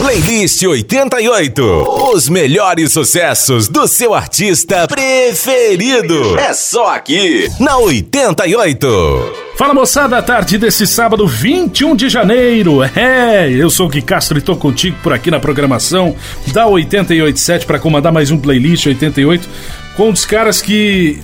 [0.00, 1.62] Playlist 88.
[2.14, 6.38] Os melhores sucessos do seu artista preferido.
[6.38, 9.32] É só aqui, na 88.
[9.56, 12.82] Fala moçada, à tarde desse sábado 21 de janeiro.
[12.82, 17.66] É, eu sou o Gui Castro e tô contigo por aqui na programação da 887
[17.66, 19.46] para comandar mais um playlist 88
[19.98, 21.20] com os caras que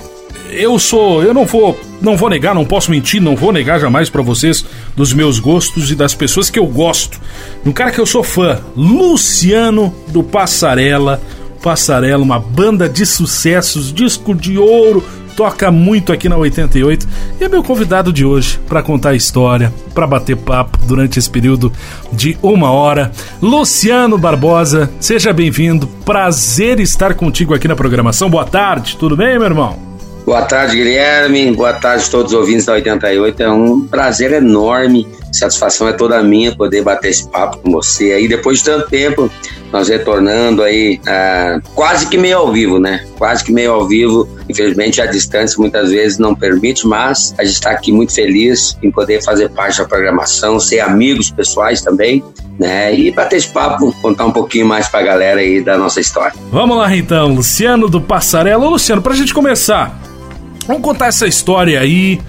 [0.51, 4.09] eu sou, eu não vou, não vou negar, não posso mentir, não vou negar jamais
[4.09, 7.21] para vocês dos meus gostos e das pessoas que eu gosto.
[7.65, 11.21] Um cara que eu sou fã, Luciano do Passarela.
[11.63, 15.03] Passarela, uma banda de sucessos, disco de ouro,
[15.37, 17.07] toca muito aqui na 88
[17.41, 21.73] e é meu convidado de hoje para contar história, para bater papo durante esse período
[22.13, 23.13] de uma hora.
[23.43, 25.87] Luciano Barbosa, seja bem-vindo.
[26.05, 28.31] Prazer estar contigo aqui na programação.
[28.31, 29.86] Boa tarde, tudo bem, meu irmão?
[30.27, 31.53] Boa tarde, Guilherme.
[31.53, 33.43] Boa tarde a todos os ouvintes da 88.
[33.45, 38.27] É um prazer enorme, satisfação é toda minha poder bater esse papo com você aí.
[38.27, 39.31] Depois de tanto tempo,
[39.73, 43.07] nós retornando aí, ah, quase que meio ao vivo, né?
[43.17, 44.29] Quase que meio ao vivo.
[44.49, 48.91] Infelizmente, a distância muitas vezes não permite, mas a gente está aqui muito feliz em
[48.91, 52.25] poder fazer parte da programação, ser amigos pessoais também,
[52.59, 52.93] né?
[52.93, 56.35] E bater esse papo, contar um pouquinho mais para a galera aí da nossa história.
[56.51, 58.67] Vamos lá então, Luciano do Passarela.
[58.67, 59.97] Ô, Luciano, para a gente começar,
[60.67, 62.21] Vamos contar essa história aí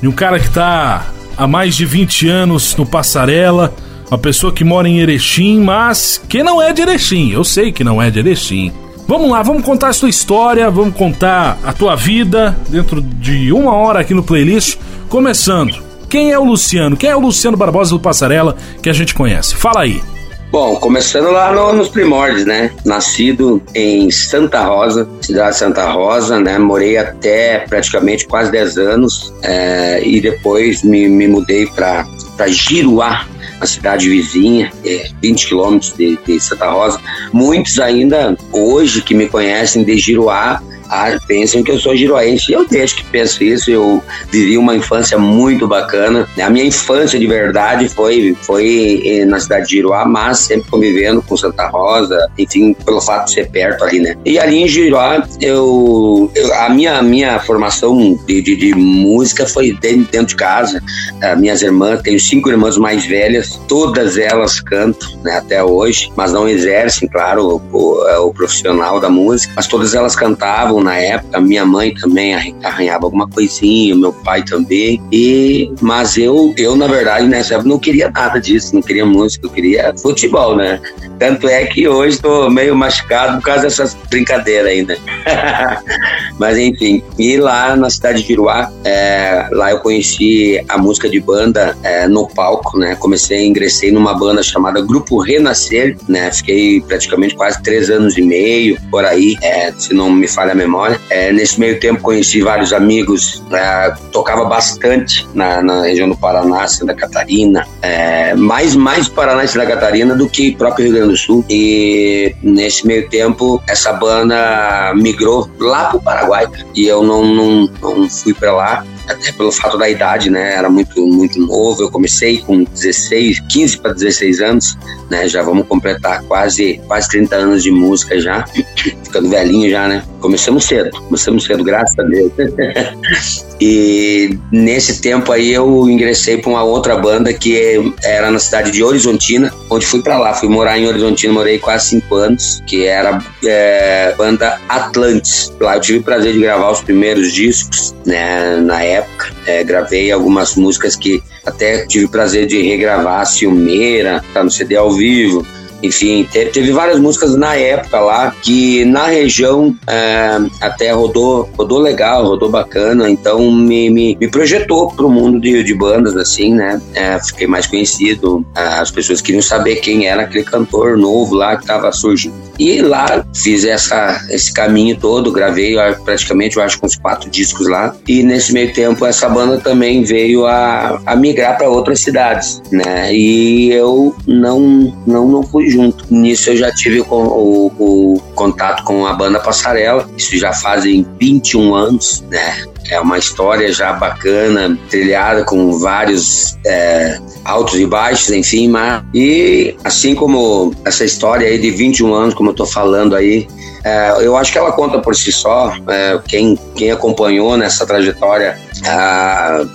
[0.00, 3.74] de um cara que tá há mais de 20 anos no Passarela,
[4.10, 7.32] uma pessoa que mora em Erechim, mas que não é de Erechim.
[7.32, 8.72] Eu sei que não é de Erechim.
[9.08, 13.72] Vamos lá, vamos contar a sua história, vamos contar a tua vida dentro de uma
[13.72, 14.78] hora aqui no playlist.
[15.08, 16.96] Começando, quem é o Luciano?
[16.96, 19.54] Quem é o Luciano Barbosa do Passarela que a gente conhece?
[19.54, 20.02] Fala aí.
[20.50, 22.70] Bom, começando lá no, nos primórdios, né?
[22.84, 26.56] Nascido em Santa Rosa, cidade de Santa Rosa, né?
[26.56, 32.06] Morei até praticamente quase 10 anos é, e depois me, me mudei para
[32.46, 37.00] Giruá, uma cidade vizinha, é, 20 quilômetros de, de Santa Rosa.
[37.32, 42.52] Muitos ainda hoje que me conhecem de Giruá ah, pensam que eu sou giroense.
[42.52, 43.70] Eu deixo que penso isso.
[43.70, 46.28] Eu vivi uma infância muito bacana.
[46.40, 51.22] A minha infância de verdade foi, foi eh, na cidade de Giroá, mas sempre convivendo
[51.22, 54.16] com Santa Rosa, enfim, pelo fato de ser perto ali, né?
[54.24, 59.72] E ali em Giroá, eu, eu a minha, minha formação de, de, de, música foi
[59.80, 60.82] dentro de casa.
[61.22, 66.32] As minhas irmãs, tenho cinco irmãs mais velhas, todas elas cantam né, até hoje, mas
[66.32, 71.40] não exercem, claro, o, o, o profissional da música, mas todas elas cantavam na época,
[71.40, 75.00] minha mãe também arranhava alguma coisinha, meu pai também.
[75.12, 79.46] E mas eu, eu na verdade nessa época não queria nada disso, não queria música,
[79.46, 80.80] eu queria futebol, né?
[81.18, 84.98] Tanto é que hoje estou meio machucado por causa dessas brincadeiras ainda.
[86.38, 91.20] mas enfim, e lá na cidade de Iruá, é, lá eu conheci a música de
[91.20, 92.94] banda é, no palco, né?
[92.96, 96.30] Comecei, ingressei numa banda chamada Grupo Renascer, né?
[96.32, 100.54] Fiquei praticamente quase três anos e meio por aí, é, se não me falha a
[100.54, 101.00] memória.
[101.10, 106.66] É, nesse meio tempo conheci vários amigos, é, tocava bastante na, na, região do Paraná,
[106.66, 111.16] Santa Catarina, é, mais, mais Paraná e Santa Catarina do que próprio Rio Grande do
[111.16, 111.44] Sul.
[111.48, 118.10] E nesse meio tempo, essa banda migrou lá pro Paraguai e eu não, não, não
[118.10, 120.54] fui para lá até pelo fato da idade, né?
[120.54, 121.82] Era muito, muito novo.
[121.82, 124.78] Eu comecei com 16, 15 para 16 anos,
[125.10, 125.28] né?
[125.28, 128.44] Já vamos completar quase, quase 30 anos de música já,
[129.04, 130.02] ficando velhinho já, né?
[130.20, 132.32] Começamos cedo, começamos cedo, graças a Deus.
[133.60, 138.82] e nesse tempo aí eu ingressei para uma outra banda que era na cidade de
[138.82, 143.22] Horizontina, onde fui para lá, fui morar em Horizontina, morei quase cinco anos, que era
[143.44, 145.52] é, banda Atlantis.
[145.60, 148.56] Lá eu tive o prazer de gravar os primeiros discos, né?
[148.56, 149.32] Na época época.
[149.46, 154.76] É, gravei algumas músicas que até tive o prazer de regravar, Ciumeira, tá no CD
[154.76, 155.46] ao vivo.
[155.82, 162.26] Enfim, teve, várias músicas na época lá que na região é, até rodou, rodou legal,
[162.26, 166.80] rodou bacana, então me, me, me projetou pro mundo de, de bandas, assim, né?
[166.94, 171.66] É, fiquei mais conhecido, as pessoas queriam saber quem era aquele cantor novo lá que
[171.66, 172.34] tava surgindo.
[172.58, 175.74] E lá fiz essa, esse caminho todo, gravei
[176.04, 177.94] praticamente, eu acho, uns quatro discos lá.
[178.08, 183.12] E nesse meio tempo, essa banda também veio a, a migrar para outras cidades, né?
[183.12, 186.06] E eu não, não, não fui junto.
[186.10, 191.06] Nisso eu já tive o, o, o contato com a banda Passarela, isso já fazem
[191.20, 192.64] 21 anos, né?
[192.90, 199.74] É uma história já bacana, trilhada com vários é, altos e baixos, enfim, mas e
[199.84, 203.48] assim como essa história aí de 21 anos, como eu tô falando aí,
[203.86, 205.72] é, eu acho que ela conta por si só.
[205.88, 208.58] É, quem, quem acompanhou nessa trajetória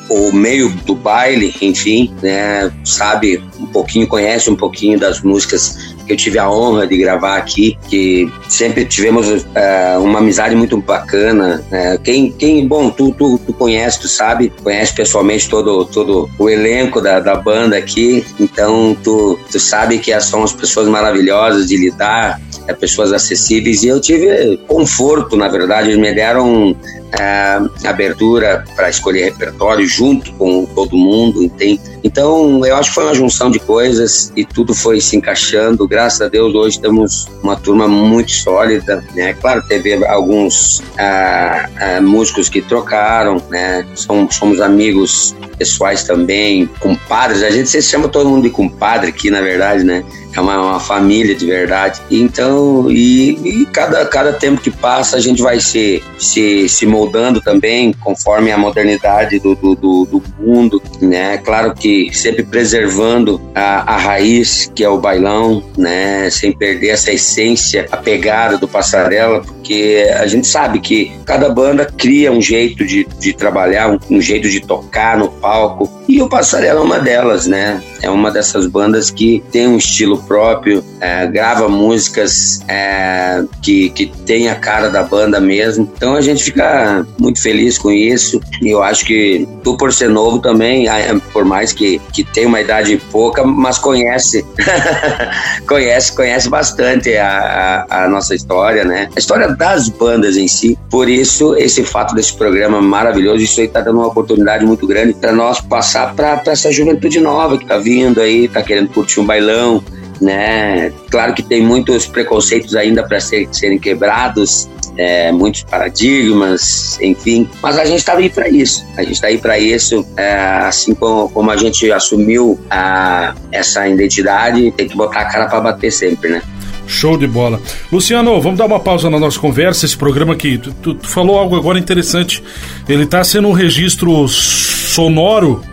[0.10, 6.14] o meio do baile, enfim, né, sabe um pouquinho, conhece um pouquinho das músicas que
[6.14, 11.64] eu tive a honra de gravar aqui, que sempre tivemos uh, uma amizade muito bacana.
[11.72, 16.50] Uh, quem, quem, bom, tu, tu, tu conhece, tu sabe, conhece pessoalmente todo, todo o
[16.50, 21.78] elenco da, da banda aqui, então tu, tu sabe que são as pessoas maravilhosas de
[21.78, 26.76] lidar, é, pessoas acessíveis, e eu tive conforto, na verdade, eles me deram
[27.20, 31.80] é, abertura para escolher repertório junto com todo mundo, entende?
[32.04, 35.88] Então, eu acho que foi uma junção de coisas e tudo foi se encaixando.
[35.88, 39.34] Graças a Deus, hoje temos uma turma muito sólida, né?
[39.34, 43.86] Claro, teve alguns ah, ah, músicos que trocaram, né?
[43.96, 47.44] Somos, somos amigos pessoais também, compadres.
[47.44, 50.04] A gente se chama todo mundo de compadre aqui, na verdade, né?
[50.36, 52.02] É uma, uma, família de verdade.
[52.10, 57.42] Então, e, e, cada, cada tempo que passa, a gente vai se, se, se moldando
[57.42, 61.38] também conforme a modernidade do, do, do, do mundo, né?
[61.38, 66.30] Claro que sempre preservando a, a raiz, que é o bailão, né?
[66.30, 71.86] Sem perder essa essência, a pegada do passarela, porque a gente sabe que cada banda
[71.86, 76.28] cria um jeito de, de trabalhar, um, um jeito de tocar no palco, e o
[76.28, 77.82] Passarela é uma delas, né?
[78.02, 84.08] É uma dessas bandas que tem um estilo próprio, é, grava músicas é, que, que
[84.26, 85.90] tem a cara da banda mesmo.
[85.96, 88.42] Então a gente fica muito feliz com isso.
[88.62, 90.88] E eu acho que tu, por ser novo também,
[91.32, 94.46] por mais que, que tenha uma idade pouca, mas conhece,
[95.68, 99.10] conhece, conhece bastante a, a, a nossa história, né?
[99.16, 100.78] A história das bandas em si.
[100.90, 105.14] Por isso, esse fato desse programa maravilhoso, isso aí tá dando uma oportunidade muito grande
[105.14, 107.91] para nós passar para essa juventude nova que tá vindo
[108.22, 109.84] aí, tá querendo curtir um bailão,
[110.22, 110.92] né?
[111.10, 117.50] Claro que tem muitos preconceitos ainda para ser, serem quebrados, é, muitos paradigmas, enfim.
[117.62, 118.86] Mas a gente está aí para isso.
[118.96, 120.06] A gente está aí para isso.
[120.16, 120.34] É,
[120.68, 125.60] assim como, como a gente assumiu a, essa identidade, tem que botar a cara para
[125.60, 126.42] bater sempre, né?
[126.86, 127.60] Show de bola.
[127.92, 129.86] Luciano, vamos dar uma pausa na nossa conversa.
[129.86, 132.44] Esse programa aqui, tu, tu, tu falou algo agora interessante.
[132.88, 135.64] Ele está sendo um registro sonoro,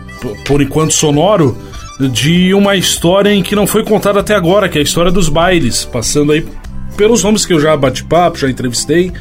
[0.45, 1.57] por enquanto sonoro,
[1.99, 5.27] de uma história em que não foi contada até agora, que é a história dos
[5.27, 6.45] bailes, passando aí
[6.95, 9.11] pelos nomes que eu já bati papo, já entrevistei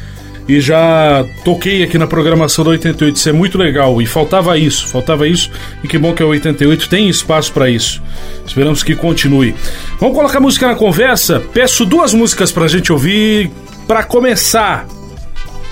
[0.49, 3.17] e já toquei aqui na programação da 88.
[3.17, 5.51] Isso é muito legal e faltava isso, faltava isso
[5.85, 8.03] e que bom que a 88 tem espaço para isso.
[8.47, 9.55] Esperamos que continue.
[10.01, 11.43] Vamos colocar música na conversa.
[11.53, 13.51] Peço duas músicas para a gente ouvir
[13.87, 14.87] para começar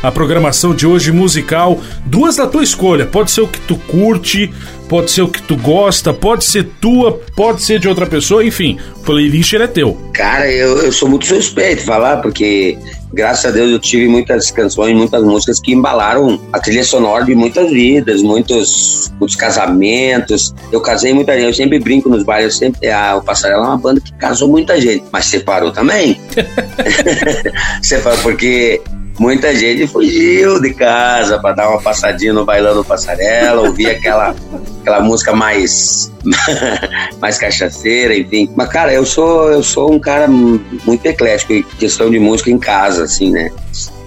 [0.07, 1.81] a programação de hoje musical.
[2.05, 3.05] Duas da tua escolha.
[3.05, 4.53] Pode ser o que tu curte,
[4.89, 8.79] pode ser o que tu gosta, pode ser tua, pode ser de outra pessoa, enfim.
[8.99, 9.99] O playlist é teu.
[10.15, 12.79] Cara, eu, eu sou muito suspeito falar, porque
[13.13, 17.35] graças a Deus eu tive muitas canções, muitas músicas que embalaram a trilha sonora de
[17.35, 20.55] muitas vidas, muitos, muitos casamentos.
[20.71, 23.79] Eu casei muita gente, eu sempre brinco nos bailes, sempre a, o Passarela é uma
[23.79, 26.21] banda que casou muita gente, mas separou também.
[27.83, 28.81] separou porque
[29.19, 34.35] Muita gente fugiu de casa para dar uma passadinha no bailando passarela, ouvir aquela,
[34.81, 36.13] aquela música mais
[37.21, 38.51] mais cachaceira, enfim.
[38.55, 42.59] Mas cara, eu sou eu sou um cara muito eclético em questão de música em
[42.59, 43.51] casa, assim, né?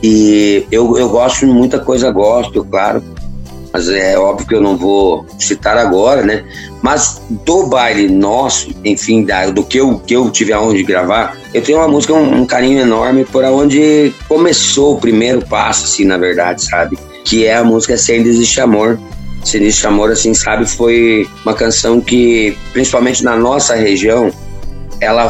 [0.03, 3.03] E eu, eu gosto de muita coisa, gosto, claro
[3.71, 6.43] mas é óbvio que eu não vou citar agora, né?
[6.81, 11.61] Mas do baile nosso, enfim, da, do que eu, que eu tive aonde gravar, eu
[11.61, 16.17] tenho uma música, um, um carinho enorme por onde começou o primeiro passo, assim, na
[16.17, 16.97] verdade, sabe?
[17.23, 18.99] Que é a música Sem Desiste Amor.
[19.43, 20.65] Sem Desiste Amor, assim, sabe?
[20.65, 24.31] Foi uma canção que, principalmente na nossa região,
[25.01, 25.29] ela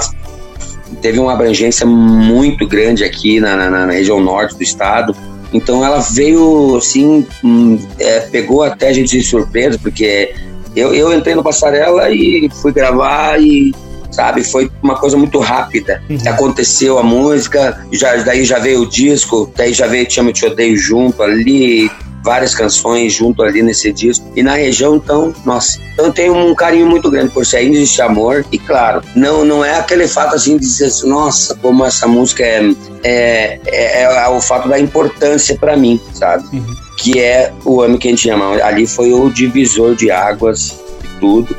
[1.01, 5.15] teve uma abrangência muito grande aqui na, na, na região norte do estado
[5.53, 10.33] então ela veio assim, hum, é, pegou até a gente de surpresa, porque
[10.75, 13.73] eu, eu entrei no Passarela e fui gravar e
[14.11, 14.43] sabe?
[14.43, 16.01] Foi uma coisa muito rápida.
[16.09, 16.17] Uhum.
[16.27, 20.45] Aconteceu a música, já, daí já veio o disco, daí já veio Te Amo Te
[20.45, 21.89] Odeio junto ali,
[22.23, 24.25] várias canções junto ali nesse disco.
[24.35, 25.79] E na região, então, nossa.
[25.93, 28.45] Então eu tenho um carinho muito grande por ser ainda existe amor.
[28.51, 32.43] E claro, não, não é aquele fato assim de dizer, assim, nossa, como essa música
[32.43, 32.71] é,
[33.03, 36.45] é, é, é o fato da importância para mim, sabe?
[36.53, 36.75] Uhum.
[36.97, 38.55] Que é o Ame Quem Te Ama.
[38.63, 41.55] Ali foi o divisor de águas de tudo.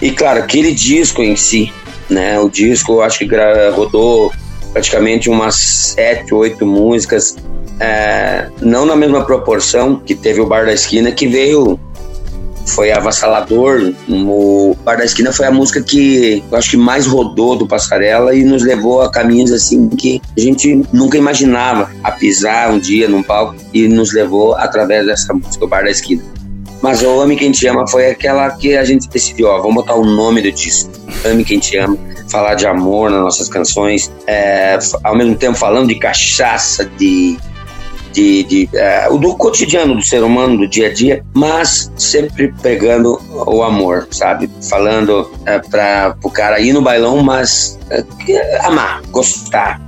[0.00, 1.72] E claro, aquele disco em si,
[2.08, 2.38] né?
[2.38, 3.28] O disco eu acho que
[3.74, 4.32] rodou
[4.72, 7.36] praticamente umas sete, oito músicas
[7.80, 11.78] é, não na mesma proporção que teve o Bar da Esquina, que veio
[12.66, 13.94] foi avassalador.
[14.08, 18.34] O Bar da Esquina foi a música que eu acho que mais rodou do Passarela
[18.34, 23.08] e nos levou a caminhos assim que a gente nunca imaginava a pisar um dia
[23.08, 26.22] num palco e nos levou através dessa música, o Bar da Esquina.
[26.82, 29.94] Mas o Ame Quem Te Ama foi aquela que a gente decidiu, ó, vamos botar
[29.94, 30.90] o nome do disco.
[31.24, 35.88] Ame Quem Te Ama, falar de amor nas nossas canções, é, ao mesmo tempo falando
[35.88, 37.36] de cachaça, de
[38.12, 43.20] de, de é, do cotidiano do ser humano, do dia a dia, mas sempre pregando
[43.30, 44.50] o amor, sabe?
[44.68, 48.04] Falando é, para o cara ir no bailão, mas é,
[48.64, 49.80] amar, gostar,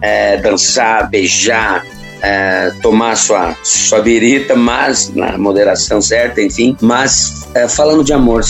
[0.43, 1.85] dançar, beijar,
[2.23, 8.43] é, tomar sua, sua birita, mas na moderação certa, enfim, mas é, falando de amor.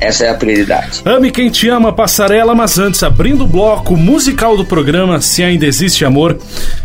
[0.00, 1.00] Essa é a prioridade.
[1.04, 5.64] Ame quem te ama, passarela, mas antes, abrindo o bloco musical do programa, se ainda
[5.64, 6.38] existe amor,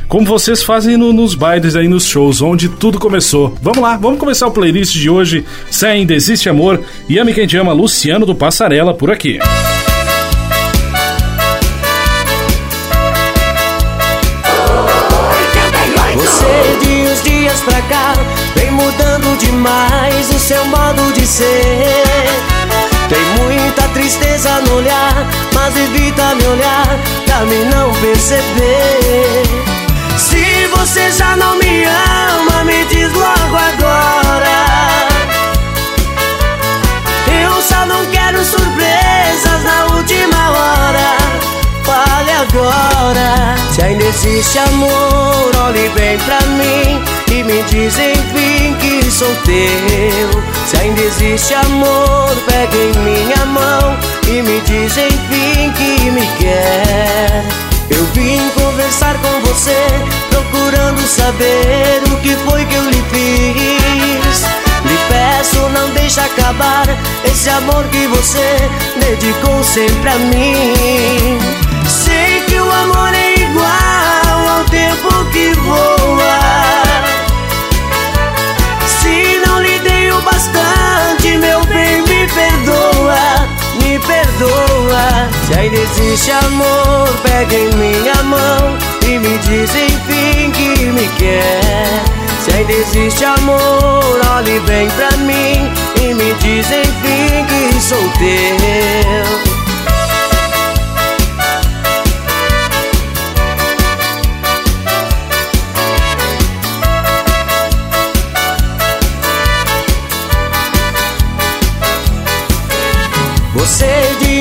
[0.08, 3.56] como vocês fazem no, nos bailes aí, nos shows, onde tudo começou.
[3.62, 7.48] Vamos lá, vamos começar o playlist de hoje, se ainda existe amor, e Ame quem
[7.48, 9.40] te ama, Luciano do Passarela, por aqui.
[9.40, 9.87] pra
[17.90, 18.14] cá
[18.56, 22.28] Vem mudando demais o seu modo de ser.
[23.10, 29.44] Tem muita tristeza no olhar Mas evita me olhar pra me não perceber.
[30.18, 32.27] Se você já não me ama,
[44.08, 50.58] existe amor, olhe bem pra mim e me diz enfim que sou teu.
[50.68, 53.98] Se ainda existe amor, pega em minha mão
[54.28, 57.44] E me diz enfim que me quer.
[57.90, 59.88] Eu vim conversar com você
[60.30, 64.42] Procurando saber o que foi que eu lhe fiz.
[64.86, 66.86] Lhe peço não deixe acabar
[67.24, 68.58] Esse amor que você
[69.00, 71.40] dedicou sempre a mim.
[71.88, 73.27] Sei que o amor é
[75.68, 75.98] tempo
[79.82, 83.48] que voa bastante, meu bem, me perdoa,
[83.82, 85.30] me perdoa.
[85.46, 92.04] Se ainda existe amor, pega em minha mão e me diz enfim que me quer.
[92.44, 95.72] Se ainda existe amor, olhe bem pra mim
[96.02, 99.57] e me diz enfim que sou teu.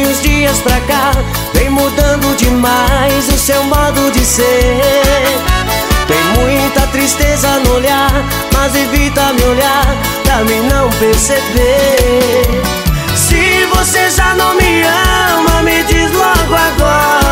[0.09, 1.11] Uns dias pra cá
[1.53, 4.81] Vem mudando demais o seu modo de ser.
[6.07, 8.13] Tem muita tristeza no olhar
[8.53, 9.97] Mas evita me olhar
[10.37, 12.43] pra me não perceber.
[13.17, 17.26] Se você já não me ama, me diz logo agora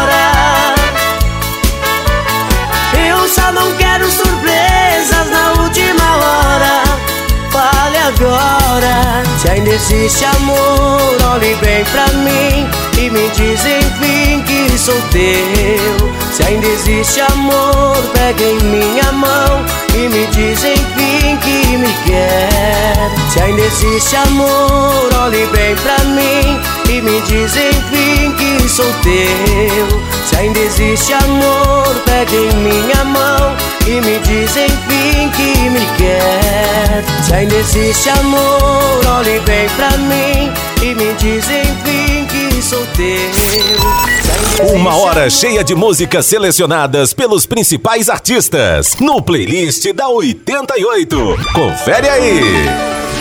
[9.45, 16.15] Se ainda existe amor, olhe bem pra mim E me diz enfim que sou teu.
[16.33, 19.63] Se ainda existe amor, pega em minha mão
[19.95, 20.94] E me diz enfim
[21.39, 23.11] que me quer.
[23.31, 30.03] Se ainda existe amor, olhe bem pra mim E me diz enfim que sou teu.
[30.27, 37.05] Se ainda existe amor, pega em minha mão E me diz enfim que me quer.
[37.25, 40.53] Se ainda existe amor, olhe bem pra mim
[40.83, 44.24] E me diz enfim que sou teu
[44.73, 48.97] Uma hora cheia de músicas selecionadas pelos principais artistas.
[48.99, 52.41] No playlist da 88 Confere aí.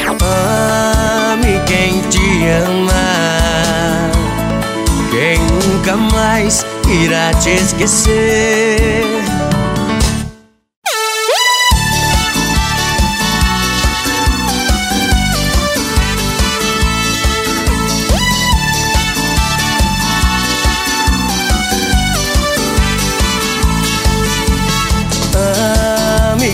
[0.07, 2.93] Ame quem te ama.
[5.12, 9.03] Quem nunca mais irá te esquecer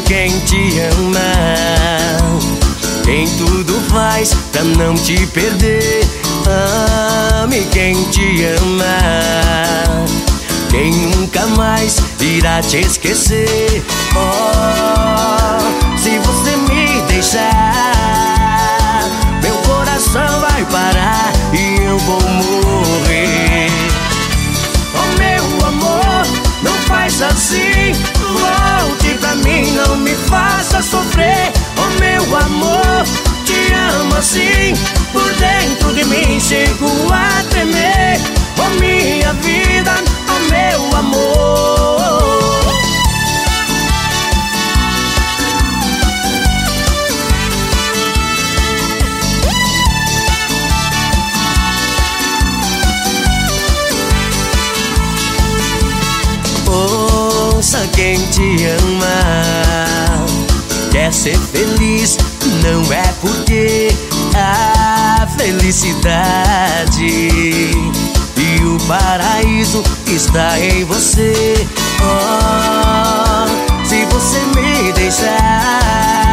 [0.09, 1.19] te ama.
[3.03, 6.03] Quem tudo faz pra não te perder.
[7.43, 8.97] Ame quem te ama.
[10.71, 13.83] Quem nunca mais irá te esquecer.
[14.15, 15.59] Oh,
[15.95, 17.43] se você me deixar,
[19.43, 23.69] meu coração vai parar e eu vou morrer.
[24.95, 26.25] Oh, meu amor,
[26.63, 27.93] não faz assim
[29.59, 31.51] assim, não me faça sofrer.
[31.77, 33.03] Oh meu amor,
[33.45, 34.73] te amo assim.
[35.11, 38.19] Por dentro de mim chego a tremer.
[38.57, 39.95] Oh minha vida,
[40.29, 41.49] oh meu amor.
[56.67, 58.78] Ouça quem te ama
[61.09, 62.19] Quer ser feliz,
[62.61, 63.87] não é porque
[64.35, 71.67] a felicidade e o paraíso está em você.
[72.03, 73.47] Oh,
[73.87, 76.28] se você me deixar,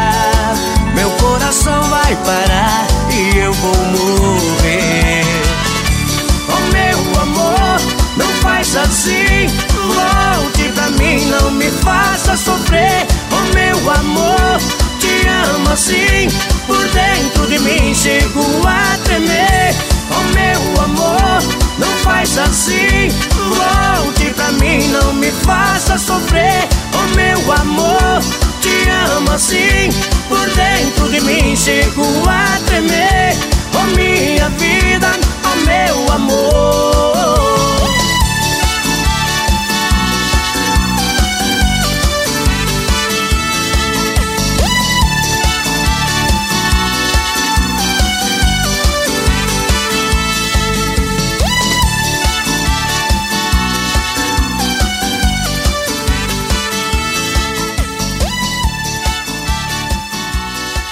[22.48, 23.08] assim.
[23.48, 26.68] Volte pra mim, não me faça sofrer.
[26.94, 28.20] Oh, meu amor,
[28.60, 29.90] te amo assim.
[30.28, 33.36] Por dentro de mim chego a tremer.
[33.74, 35.10] Oh, minha vida,
[35.44, 37.45] oh, meu amor.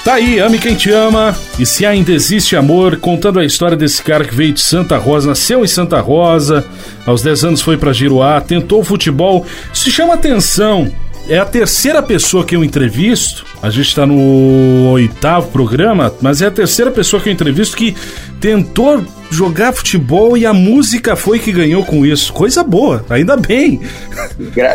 [0.05, 1.35] Tá aí, ame quem te ama.
[1.59, 5.29] E se ainda existe amor, contando a história desse cara que veio de Santa Rosa,
[5.29, 6.63] nasceu em Santa Rosa,
[7.07, 9.47] aos 10 anos foi para Giruá, tentou futebol.
[9.73, 10.93] Se chama atenção.
[11.27, 13.47] É a terceira pessoa que eu entrevisto.
[13.63, 17.97] A gente está no oitavo programa, mas é a terceira pessoa que eu entrevisto que
[18.39, 19.03] tentou
[19.35, 22.33] jogar futebol e a música foi que ganhou com isso.
[22.33, 23.81] Coisa boa, ainda bem.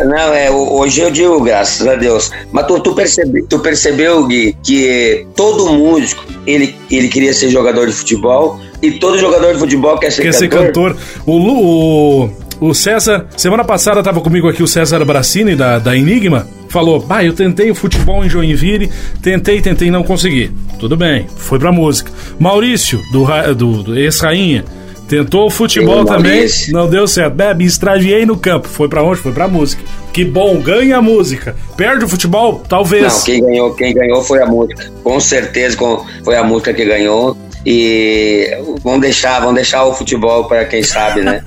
[0.04, 2.30] Não, é, hoje eu digo, graças a Deus.
[2.52, 7.86] Mas tu, tu, percebe, tu percebeu, Gui, que todo músico ele, ele queria ser jogador
[7.86, 10.40] de futebol e todo jogador de futebol quer ser Quer cantor.
[10.40, 10.96] ser cantor.
[11.26, 15.96] O, Lu, o, o César, semana passada tava comigo aqui o César Bracini da, da
[15.96, 16.46] Enigma.
[16.70, 18.88] Falou, bah, eu tentei o futebol em Joinville,
[19.20, 20.50] tentei, tentei, não consegui.
[20.78, 22.10] Tudo bem, foi pra música.
[22.38, 24.64] Maurício, do, do, do ex-rainha,
[25.08, 27.34] tentou o futebol também, não deu certo.
[27.34, 28.68] Bé, me extraviei no campo.
[28.68, 29.18] Foi pra onde?
[29.20, 29.82] Foi pra música.
[30.12, 31.56] Que bom, ganha a música.
[31.76, 32.62] Perde o futebol?
[32.68, 33.02] Talvez.
[33.18, 34.90] Não, quem ganhou, quem ganhou foi a música.
[35.02, 37.36] Com certeza com- foi a música que ganhou.
[37.64, 38.48] E
[38.82, 41.42] vamos deixar, vamos deixar o futebol para quem sabe, né?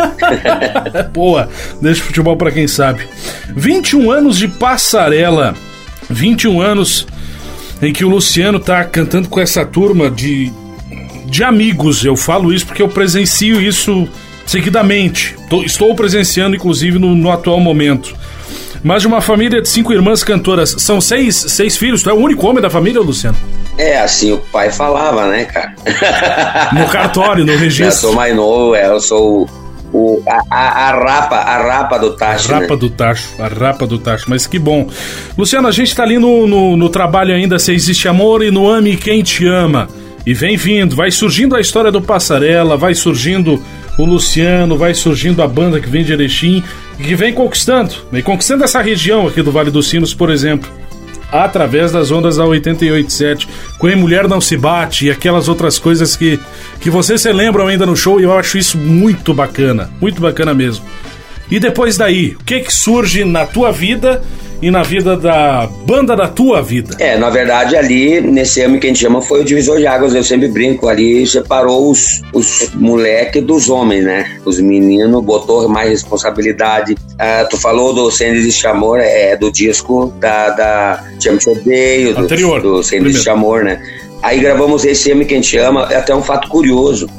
[1.11, 1.49] Boa,
[1.81, 3.07] deixa o futebol pra quem sabe.
[3.55, 5.55] 21 anos de passarela.
[6.09, 7.07] 21 anos
[7.81, 10.51] em que o Luciano tá cantando com essa turma de,
[11.25, 12.05] de amigos.
[12.05, 14.07] Eu falo isso porque eu presencio isso
[14.45, 15.35] seguidamente.
[15.49, 18.15] Tô- estou presenciando, inclusive, no, no atual momento.
[18.83, 20.75] Mas de uma família de cinco irmãs cantoras.
[20.77, 22.03] São seis, seis filhos.
[22.03, 23.37] Tu é o único homem da família, Luciano?
[23.77, 25.73] É, assim o pai falava, né, cara?
[26.73, 27.91] No cartório, no Eu registro.
[27.99, 29.49] sou mais novo, é, eu sou
[29.91, 32.79] o, a, a, a rapa, a rapa do Tacho, A rapa né?
[32.79, 34.87] do tacho, a rapa do tacho, mas que bom.
[35.37, 38.69] Luciano, a gente tá ali no, no, no trabalho ainda, se existe amor e no
[38.69, 39.87] ame quem te ama.
[40.25, 43.61] E vem vindo, vai surgindo a história do Passarela, vai surgindo
[43.99, 46.63] o Luciano, vai surgindo a banda que vem de Erechim,
[46.97, 50.69] e que vem conquistando, vem conquistando essa região aqui do Vale dos Sinos, por exemplo.
[51.33, 53.47] Através das ondas da 88.7,
[53.79, 56.39] com Mulher Não Se Bate e aquelas outras coisas que,
[56.79, 60.53] que vocês se lembram ainda no show e eu acho isso muito bacana, muito bacana
[60.53, 60.85] mesmo.
[61.49, 64.21] E depois daí, o que que surge na tua vida
[64.61, 66.95] e na vida da banda da tua vida?
[66.97, 70.15] É, na verdade, ali, nesse ano que a gente chama, foi o divisor de águas,
[70.15, 74.39] eu sempre brinco, ali separou os, os moleques dos homens, né?
[74.45, 76.95] Os meninos, botou mais responsabilidade.
[77.19, 82.21] Ah, tu falou do Sem Desiste Amor, é do disco da, da Te Odeio, do,
[82.21, 83.09] Anterior, do Sem primeiro.
[83.09, 83.81] Desiste Amor, né?
[84.21, 87.09] Aí gravamos esse M que a gente ama, é até um fato curioso,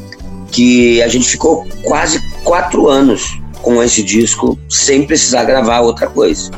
[0.51, 6.51] que a gente ficou quase quatro anos com esse disco sem precisar gravar outra coisa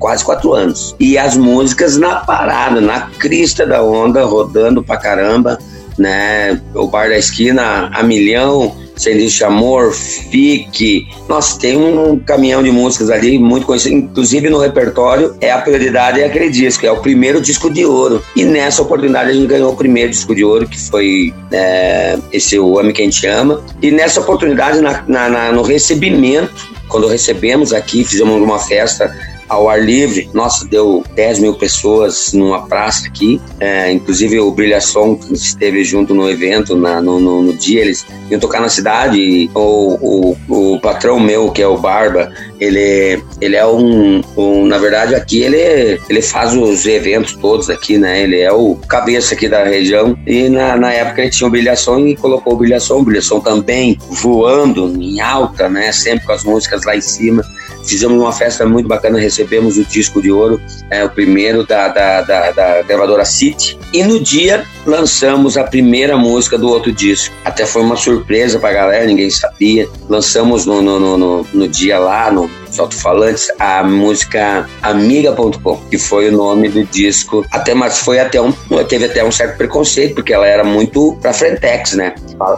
[0.00, 0.96] quase quatro anos.
[0.98, 5.58] E as músicas na parada, na crista da onda, rodando pra caramba,
[5.96, 6.60] né?
[6.74, 11.08] O Bar da Esquina, a milhão, Desiste Amor, Fique.
[11.28, 16.20] Nossa, tem um caminhão de músicas ali muito conhecido, inclusive no repertório, é a prioridade
[16.20, 18.22] é aquele disco, é o primeiro disco de ouro.
[18.36, 22.58] E nessa oportunidade a gente ganhou o primeiro disco de ouro, que foi é, esse
[22.58, 23.62] O Ame Quem Te Ama.
[23.82, 29.14] E nessa oportunidade, na, na- na- no recebimento, quando recebemos aqui, fizemos uma festa
[29.50, 30.30] ao ar livre.
[30.32, 33.40] Nossa, deu 10 mil pessoas numa praça aqui.
[33.58, 37.80] É, inclusive o Brilhação esteve junto no evento, na- no, no- no dia.
[37.82, 39.18] Eles iam tocar na cidade.
[39.20, 44.64] E o, o, o patrão meu, que é o Barba, ele, ele é um, um-
[44.66, 48.22] Na verdade, aqui ele, ele faz os eventos todos aqui, né?
[48.22, 50.16] Ele é o cabeça aqui da região.
[50.26, 52.98] E na, na época ele tinha o Brilhação e colocou o Brilhação.
[53.00, 55.90] O Brilhação também voando em alta, né?
[55.92, 57.42] Sempre com as músicas lá em cima.
[57.84, 62.22] fizemos uma festa muito bacana, recebemos o disco de ouro, é, o primeiro da, da,
[62.22, 67.34] da, da gravadora City, e no dia lançamos a primeira música do outro disco.
[67.44, 69.88] Até foi uma surpresa pra galera, ninguém sabia.
[70.08, 76.32] Lançamos no, no, no, no dia lá, no alto-falantes, a música Amiga.com, que foi o
[76.32, 77.44] nome do disco.
[77.50, 78.52] Até, mas foi até um,
[78.88, 82.14] teve até um certo preconceito, porque ela era muito pra frentex, né?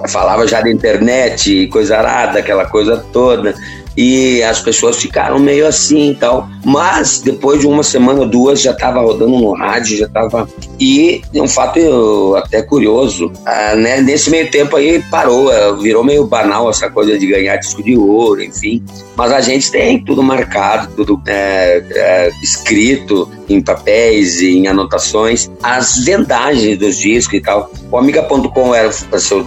[0.09, 3.55] Falava já da internet, coisa arada, aquela coisa toda
[3.97, 6.49] e as pessoas ficaram meio assim e tal.
[6.65, 10.49] Mas depois de uma semana, duas, já estava rodando no rádio, já estava.
[10.81, 14.01] E um fato até curioso, ah, né?
[14.01, 17.97] nesse meio tempo aí parou, eh, virou meio banal essa coisa de ganhar disco de
[17.97, 18.83] ouro, enfim.
[19.17, 25.51] Mas a gente tem tudo marcado, tudo é, é, escrito em papéis e em anotações,
[25.63, 27.71] as vendagens dos discos e tal.
[27.91, 28.91] O Amiga.com era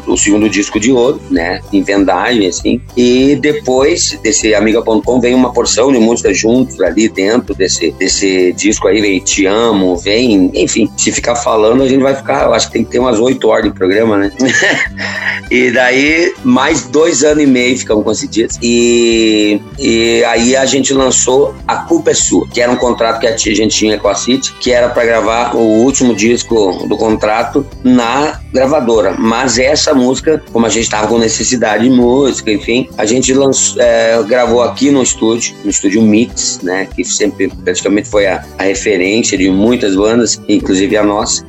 [0.08, 1.62] o segundo disco de ouro, né?
[1.74, 2.82] Em vendagem, assim.
[2.96, 8.88] E depois desse Amiga.com vem uma porção de músicas juntos ali dentro desse, desse disco
[8.88, 9.02] aí.
[9.02, 10.52] Vem Te Amo, vem.
[10.54, 12.46] Enfim, se ficar falando, a gente vai ficar.
[12.46, 14.32] Eu acho que tem que ter umas oito horas de programa, né?
[15.50, 18.60] e daí, mais dois anos e meio ficamos com esse disco.
[18.64, 23.28] E, e aí a gente lançou A Culpa é Sua, que era um contrato que
[23.28, 27.66] a gente tinha com a City, que era para gravar o último disco do contrato
[27.84, 29.15] na gravadora.
[29.20, 33.82] Mas essa música, como a gente estava com necessidade de música, enfim, a gente lançou,
[33.82, 38.63] é, gravou aqui no estúdio, no estúdio Mix, né, que sempre praticamente foi a, a
[38.63, 41.46] referência de muitas bandas, inclusive a nossa.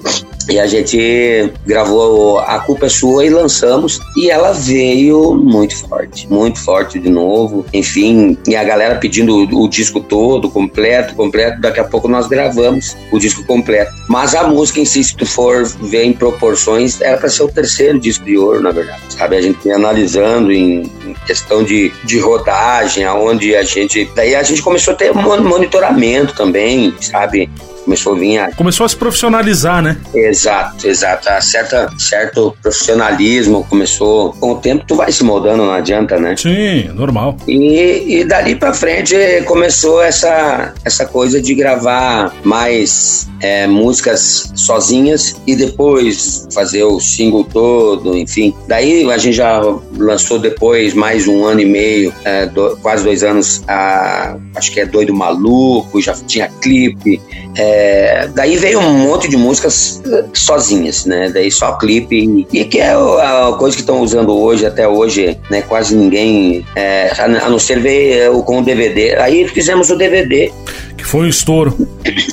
[0.49, 3.99] E a gente gravou A Culpa é Sua e lançamos.
[4.17, 7.67] E ela veio muito forte, muito forte de novo.
[7.73, 11.61] Enfim, e a galera pedindo o, o, disco todo, completo, completo.
[11.61, 13.93] Daqui a pouco nós gravamos o disco completo.
[14.09, 17.49] Mas a música em si, se tu for ver em proporções, era para ser o
[17.49, 19.03] terceiro disco de ouro, na verdade.
[19.09, 19.37] Sabe?
[19.37, 24.11] A gente vem analisando em, em questão de, de rodagem, aonde a gente.
[24.15, 27.51] Daí a gente começou a ter monitoramento também, sabe?
[27.87, 28.51] Começou a vir a...
[28.53, 29.97] Começou a se profissionalizar, né?
[30.13, 31.29] Exato, exato.
[31.31, 34.33] A certa, certo profissionalismo começou...
[34.35, 36.35] Com o tempo tu vai se moldando, não adianta, né?
[36.37, 37.37] Sim, normal.
[37.47, 39.15] E, e dali pra frente
[39.47, 47.45] começou essa, essa coisa de gravar mais é, músicas sozinhas e depois fazer o single
[47.45, 48.55] todo, enfim.
[48.67, 49.61] Daí a gente já
[49.97, 54.81] lançou depois mais um ano e meio, é, do, quase dois anos, a, acho que
[54.81, 57.21] é Doido Maluco, já tinha clipe,
[57.57, 61.29] é, é, daí veio um monte de músicas eh, sozinhas, né?
[61.29, 62.47] Daí só clipe.
[62.51, 65.61] E que é a coisa que estão usando hoje, até hoje, né?
[65.61, 69.17] Quase ninguém, é, a não ser ver eh, com o DVD.
[69.17, 70.51] Aí fizemos o DVD.
[70.97, 71.77] Que foi um estouro.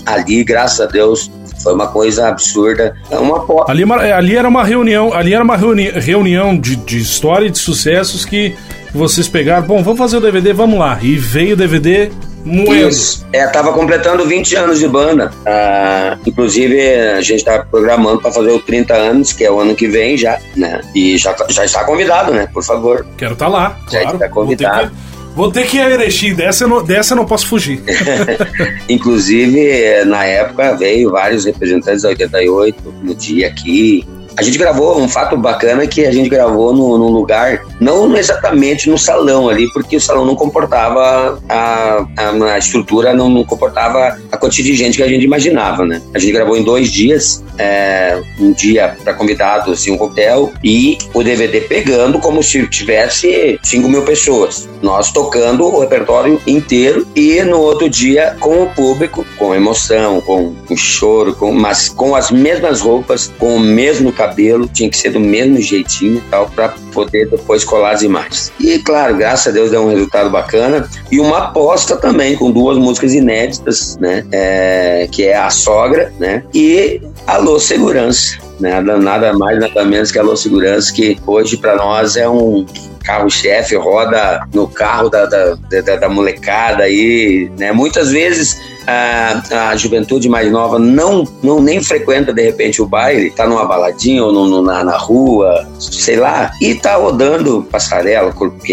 [0.06, 1.30] Ali, graças a Deus,
[1.62, 2.96] foi uma coisa absurda.
[3.12, 7.48] É uma ali, ali era uma reunião, ali era uma reuni reunião de, de história
[7.48, 8.56] e de sucessos que
[8.94, 9.68] vocês pegaram.
[9.68, 11.00] Bom, vamos fazer o DVD, vamos lá.
[11.02, 12.10] E veio o DVD
[12.46, 12.90] Moendo.
[12.90, 13.26] Isso.
[13.32, 15.32] É, tava completando 20 anos de banda.
[15.46, 16.80] Ah, inclusive,
[17.18, 20.18] a gente tá programando para fazer o 30 anos, que é o ano que vem
[20.18, 20.82] já, né?
[20.94, 22.48] E já, tá, já está convidado, né?
[22.54, 23.06] Por favor.
[23.18, 23.80] Quero estar tá lá.
[23.90, 24.16] Já claro.
[24.18, 24.92] está convidado.
[25.36, 27.82] Vou ter que ir a Erechim, dessa eu não, dessa eu não posso fugir.
[28.88, 35.08] Inclusive, na época, veio vários representantes da 88 no dia aqui, a gente gravou um
[35.08, 39.98] fato bacana que a gente gravou no, num lugar, não exatamente no salão ali, porque
[39.98, 44.98] o salão não comportava a, a, a estrutura, não, não, comportava a quantidade de gente
[44.98, 46.02] que a gente imaginava, né?
[46.14, 50.98] A gente gravou em dois dias, é, um dia para convidados e um hotel, e
[51.14, 54.70] o DVD pegando como se tivesse 5 mil pessoas.
[54.82, 60.54] Nós tocando o repertório inteiro e no outro dia com o público, com emoção, com,
[60.68, 65.12] com choro, com, mas com as mesmas roupas, com o mesmo cabelo, tinha que ser
[65.12, 68.52] do mesmo jeitinho e tal, para poder depois colar as imagens.
[68.60, 70.88] E claro, graças a Deus deu um resultado bacana.
[71.12, 74.24] E uma aposta também, com duas músicas inéditas, né?
[74.32, 76.44] É, que é A Sogra, né?
[76.54, 78.38] E Alô Segurança.
[78.64, 82.66] Nada, nada mais, nada menos que Alô Segurança, que hoje para nós é um
[83.04, 87.74] carro-chefe, roda no carro da, da, da, da molecada aí, né?
[87.74, 93.32] Muitas vezes a, a juventude mais nova não, não nem frequenta de repente o baile,
[93.32, 98.64] tá numa baladinha ou no, na, na rua, sei lá, e tá rodando Passarela, Corpo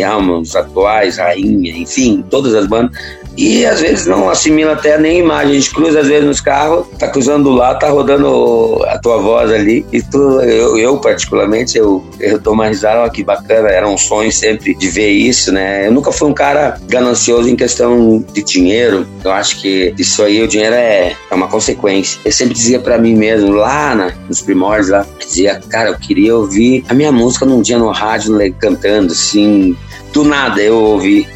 [0.40, 2.96] os atuais, Rainha, enfim, todas as bandas
[3.36, 5.52] e às vezes não assimila até nem imagem.
[5.52, 9.50] A gente cruza às vezes nos carros, tá cruzando lá, tá rodando a tua voz
[9.50, 9.79] ali.
[9.92, 14.30] E tu, eu, eu particularmente, eu, eu dou uma risada, que bacana, era um sonho
[14.32, 15.86] sempre de ver isso, né?
[15.86, 19.06] Eu nunca fui um cara ganancioso em questão de dinheiro.
[19.24, 22.20] Eu acho que isso aí, o dinheiro é, é uma consequência.
[22.24, 26.36] Eu sempre dizia para mim mesmo, lá na, nos primórdios, lá, dizia, cara, eu queria
[26.36, 29.76] ouvir a minha música num dia no rádio, cantando, assim,
[30.12, 31.26] do nada eu ouvi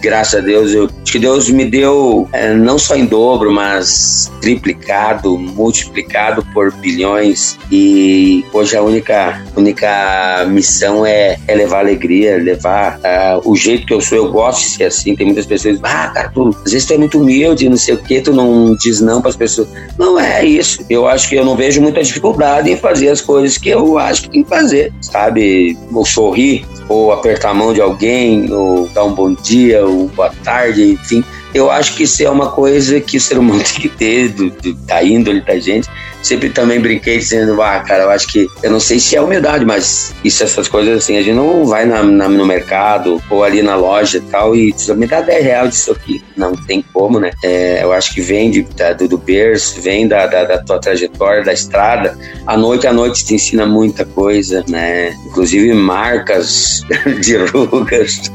[0.00, 4.30] graças a Deus, eu, acho que Deus me deu é, não só em dobro, mas
[4.40, 7.58] triplicado, multiplicado por bilhões.
[7.70, 13.94] E hoje a única, única missão é, é levar alegria, levar uh, o jeito que
[13.94, 14.18] eu sou.
[14.18, 15.14] Eu gosto de ser assim.
[15.14, 17.94] Tem muitas pessoas que ah, cara, tu, às vezes tu é muito humilde, não sei
[17.94, 19.68] o que, tu não diz não para as pessoas.
[19.98, 20.84] Não é isso.
[20.88, 24.22] Eu acho que eu não vejo muita dificuldade em fazer as coisas que eu acho
[24.22, 25.76] que tem que fazer, sabe?
[25.92, 30.30] Ou sorrir, ou apertar a mão de alguém, ou dar um bom dia, ou boa
[30.44, 31.24] tarde, enfim.
[31.54, 34.50] Eu acho que isso é uma coisa que o ser humano tem que ter, do,
[34.50, 35.88] do, da índole da gente
[36.22, 39.64] sempre também brinquei dizendo, ah, cara, eu acho que, eu não sei se é humildade,
[39.64, 43.62] mas isso, essas coisas assim, a gente não vai na, na, no mercado ou ali
[43.62, 46.22] na loja e tal e diz, me dá 10 reais disso aqui.
[46.36, 47.30] Não tem como, né?
[47.42, 50.78] É, eu acho que vem de, da, do, do berço, vem da, da, da, tua
[50.78, 52.16] trajetória, da estrada.
[52.46, 55.10] A noite a noite te ensina muita coisa, né?
[55.26, 56.82] Inclusive marcas
[57.20, 58.30] de rugas.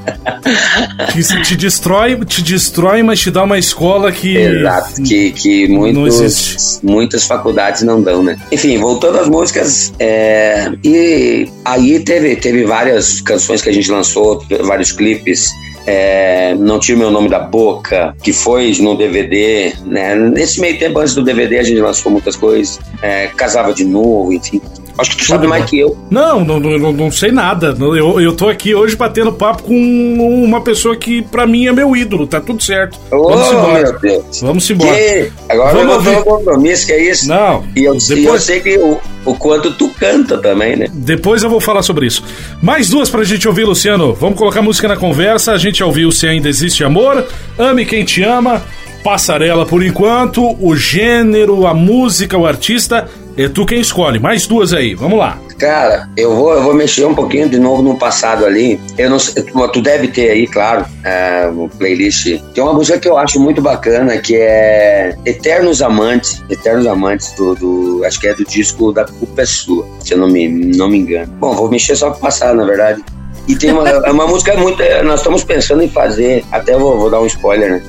[1.12, 4.36] Que te destrói, te destrói, mas te dá uma escola que.
[4.36, 8.38] Exato, que, que muitos, muitas faculdades não dão, né?
[8.52, 14.44] Enfim, voltando às músicas, é, e aí teve, teve várias canções que a gente lançou,
[14.63, 15.50] vários clipes.
[15.88, 20.15] É, não tira meu nome da boca, que foi no DVD, né?
[20.15, 24.34] Nesse meio tempo antes do DVD a gente lançou muitas coisas, é, casava de novo,
[24.34, 24.60] enfim.
[24.97, 25.97] Acho que tu sabe mais que eu.
[26.10, 27.75] Não, não, não, não sei nada.
[27.77, 31.95] Eu, eu tô aqui hoje batendo papo com uma pessoa que pra mim é meu
[31.95, 32.97] ídolo, tá tudo certo.
[33.12, 33.91] Oh, Vamos embora.
[33.91, 34.41] Meu Deus.
[34.41, 34.95] Vamos embora.
[34.95, 35.31] Que?
[35.49, 37.27] Agora Vamos eu vou um compromisso, que é isso?
[37.27, 37.63] Não.
[37.75, 38.10] E eu, depois...
[38.10, 40.88] E eu sei que o, o quanto tu canta também, né?
[40.93, 42.23] Depois eu vou falar sobre isso.
[42.62, 44.13] Mais duas pra gente ouvir, Luciano.
[44.13, 45.51] Vamos colocar música na conversa.
[45.51, 47.25] A gente ouviu Se Ainda Existe Amor,
[47.58, 48.63] Ame Quem Te Ama,
[49.03, 54.19] Passarela por enquanto, o gênero, a música, o artista é tu quem escolhe.
[54.19, 55.39] Mais duas aí, vamos lá.
[55.58, 58.80] Cara, eu vou, eu vou mexer um pouquinho de novo no passado ali.
[58.98, 62.41] Eu não sei, tu deve ter aí, claro, é, o playlist.
[62.54, 66.43] Tem uma música que eu acho muito bacana que é Eternos Amantes.
[66.50, 70.17] Eternos Amantes do, do acho que é do disco da Culpa é Sua, se eu
[70.17, 71.32] não me, não me engano.
[71.39, 73.04] Bom, vou mexer só com o passado, na verdade.
[73.48, 74.82] E tem uma, é uma música muito.
[75.04, 77.84] Nós estamos pensando em fazer, até vou, vou dar um spoiler, né?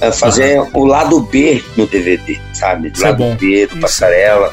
[0.00, 0.68] É fazer uhum.
[0.74, 2.88] o lado B no DVD, sabe?
[2.88, 3.80] Do lado é B, do Isso.
[3.80, 4.50] Passarela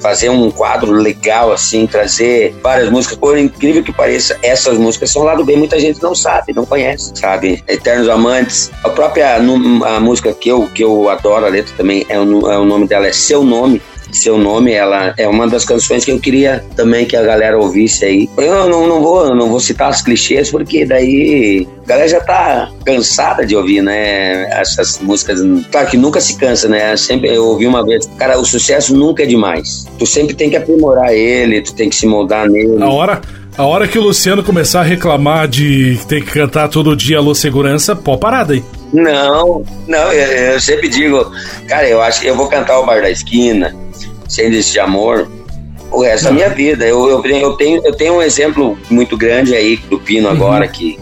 [0.00, 3.18] fazer um quadro legal, assim, trazer várias músicas.
[3.18, 6.64] Por incrível que pareça, essas músicas são lá do bem, muita gente não sabe, não
[6.64, 7.62] conhece, sabe?
[7.68, 12.18] Eternos Amantes, a própria a música que eu, que eu adoro, a letra também, é
[12.18, 13.80] o, é o nome dela é Seu Nome,
[14.12, 18.04] seu nome, ela é uma das canções que eu queria também que a galera ouvisse
[18.04, 18.28] aí.
[18.36, 22.70] Eu não, não vou não vou citar os clichês porque daí a galera já tá
[22.84, 24.48] cansada de ouvir, né?
[24.58, 25.40] Essas músicas,
[25.70, 26.96] claro que nunca se cansa, né?
[26.96, 29.86] Sempre eu ouvi uma vez, cara, o sucesso nunca é demais.
[29.98, 32.82] Tu sempre tem que aprimorar ele, tu tem que se moldar nele.
[32.82, 33.20] A hora
[33.56, 37.34] a hora que o Luciano começar a reclamar de ter que cantar todo dia Alô
[37.34, 38.62] Segurança, pô, parada aí.
[38.92, 41.30] Não, não, eu, eu sempre digo,
[41.68, 43.74] cara, eu acho que eu vou cantar o Bar da Esquina,
[44.28, 45.28] sem de amor
[45.90, 46.86] o resto da minha vida.
[46.86, 50.72] Eu, eu, eu, tenho, eu tenho um exemplo muito grande aí do Pino agora uhum.
[50.72, 50.98] que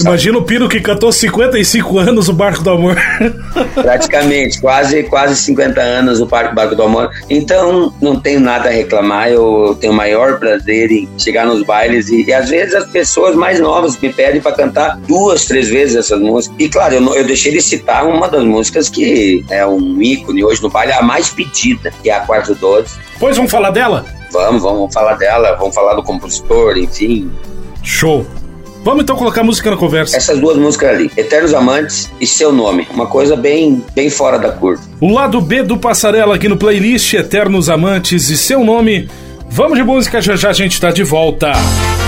[0.00, 2.96] Imagina o Pino que cantou 55 anos o Barco do Amor.
[3.74, 7.10] Praticamente, quase, quase 50 anos o Barco do Amor.
[7.28, 9.28] Então, não tenho nada a reclamar.
[9.28, 13.34] Eu tenho o maior prazer em chegar nos bailes e, e às vezes as pessoas
[13.34, 16.56] mais novas me pedem para cantar duas, três vezes essas músicas.
[16.58, 20.62] E claro, eu, eu deixei de citar uma das músicas que é um ícone hoje
[20.62, 22.98] no baile, a mais pedida, que é a Quarto Doze.
[23.18, 24.04] Pois vamos falar dela?
[24.32, 27.30] Vamos, vamos falar dela, vamos falar do compositor, enfim.
[27.82, 28.26] Show.
[28.84, 30.16] Vamos então colocar música na conversa.
[30.16, 34.50] Essas duas músicas ali, Eternos Amantes e Seu Nome, uma coisa bem, bem fora da
[34.50, 34.82] curva.
[35.00, 39.08] O lado B do Passarela aqui no playlist Eternos Amantes e Seu Nome.
[39.48, 41.52] Vamos de música, já já a gente tá de volta.
[41.52, 42.01] vejo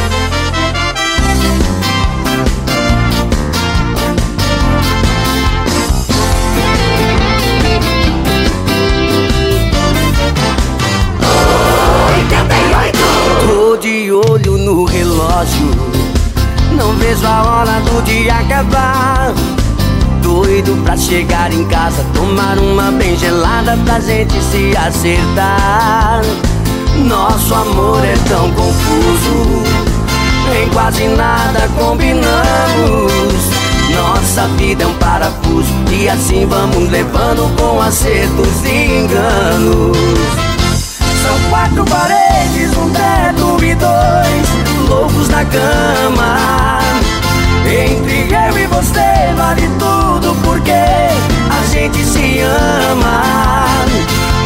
[24.04, 26.22] gente se acertar.
[27.06, 29.62] Nosso amor é tão confuso,
[30.54, 32.24] em quase nada combinamos.
[33.94, 39.96] Nossa vida é um parafuso e assim vamos levando com acertos e enganos.
[41.22, 46.38] São quatro paredes, um teto e dois loucos na cama.
[47.66, 53.66] Entre eu e você vale tudo porque a gente se ama.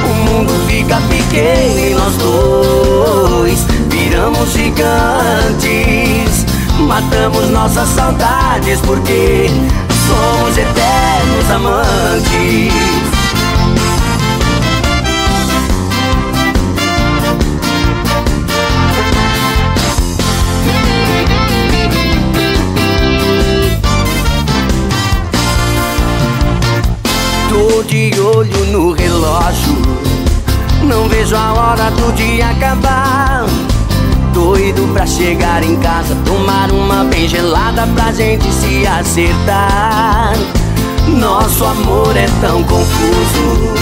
[0.05, 6.47] O mundo fica pequeno e nós dois viramos gigantes.
[6.81, 9.51] Matamos nossas saudades porque
[10.07, 13.08] somos eternos amantes.
[27.99, 29.77] De olho no relógio.
[30.85, 33.45] Não vejo a hora do dia acabar.
[34.33, 40.35] Doido pra chegar em casa Tomar uma bem gelada pra gente se acertar.
[41.09, 43.75] Nosso amor é tão confuso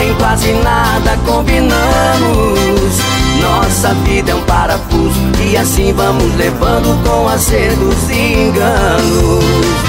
[0.00, 3.00] Em quase nada combinamos.
[3.40, 5.20] Nossa vida é um parafuso
[5.50, 9.83] E assim vamos levando com acertos e enganos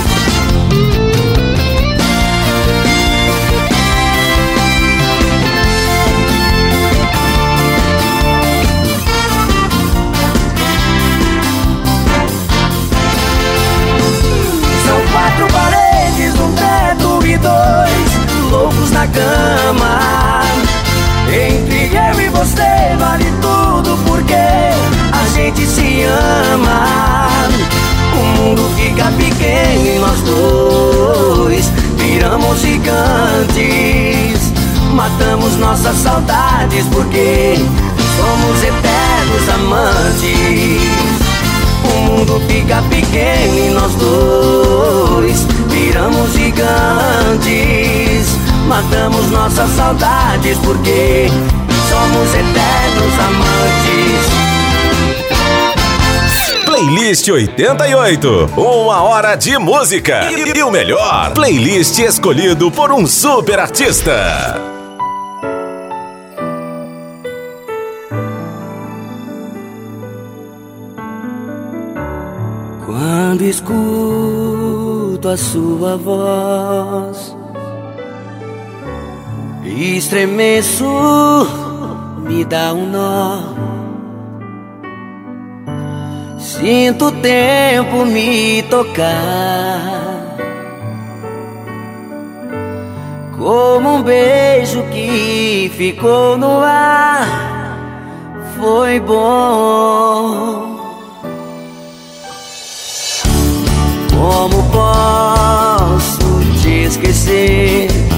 [17.45, 20.34] dois loucos na cama.
[22.45, 27.27] Você vale tudo porque a gente se ama.
[28.13, 34.53] O mundo fica pequeno e nós dois viramos gigantes.
[34.93, 37.57] Matamos nossas saudades porque
[38.15, 40.83] somos eternos amantes.
[41.83, 48.27] O mundo fica pequeno e nós dois viramos gigantes.
[48.67, 51.31] Matamos nossas saudades porque
[51.95, 54.25] somos eternos amantes.
[56.65, 58.51] Playlist 88.
[58.57, 60.29] Uma hora de música.
[60.29, 64.61] E, e o melhor, playlist escolhido por um super artista.
[72.85, 77.35] Quando escuto a sua voz,
[79.65, 80.85] estremeço,
[82.25, 83.39] me dá um nó.
[86.39, 90.37] Sinto o tempo me tocar,
[93.37, 97.45] como um beijo que ficou no ar.
[98.57, 100.75] Foi bom
[104.25, 108.14] Como posso te esquecer?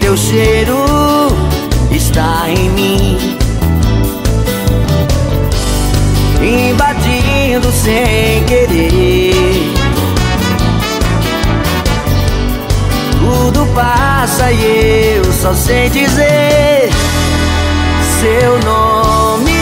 [0.00, 0.84] Teu cheiro
[1.90, 3.18] está em mim,
[6.42, 9.74] invadindo sem querer.
[13.20, 16.90] Tudo passa e eu só sei dizer
[18.20, 19.52] seu nome,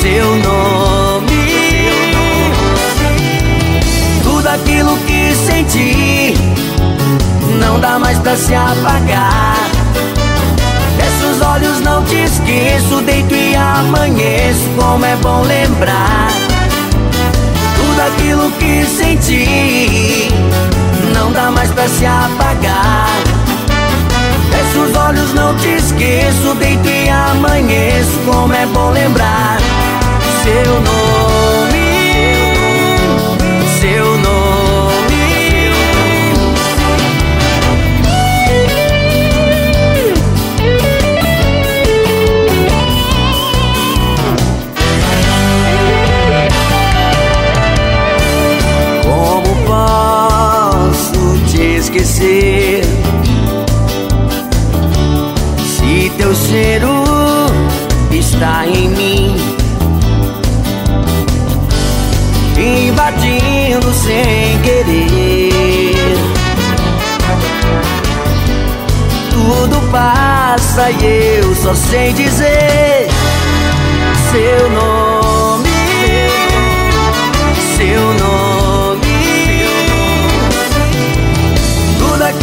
[0.00, 0.84] seu nome.
[4.54, 6.23] aquilo que senti
[7.54, 9.74] não dá mais pra se apagar.
[11.30, 16.28] Os olhos, não te esqueço, deito e amanheço, como é bom lembrar.
[17.76, 20.28] Tudo aquilo que senti
[21.14, 23.08] não dá mais pra se apagar.
[24.76, 29.58] Os olhos, não te esqueço, deito e amanheço, como é bom lembrar.
[30.42, 31.13] Seu nome
[52.04, 52.84] esquecer?
[55.64, 56.90] Se teu cheiro
[58.12, 59.36] está em mim
[62.56, 65.94] invadindo sem querer.
[69.30, 73.08] Tudo passa e eu só sei dizer
[74.30, 75.03] seu nome,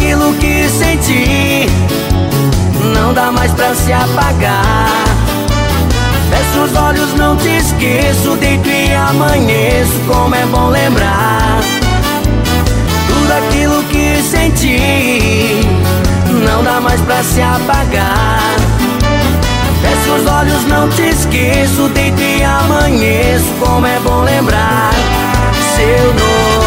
[0.02, 1.66] aquilo que senti.
[2.92, 4.88] Não dá mais pra se apagar.
[6.28, 11.60] Fecho os olhos, não te esqueço, deito e amanheço, como é bom lembrar
[13.06, 15.60] tudo aquilo que senti,
[16.44, 18.56] não dá mais pra se apagar.
[19.82, 24.90] Fecho os olhos, não te esqueço, deito e amanheço, como é bom lembrar
[25.76, 26.61] seu nome,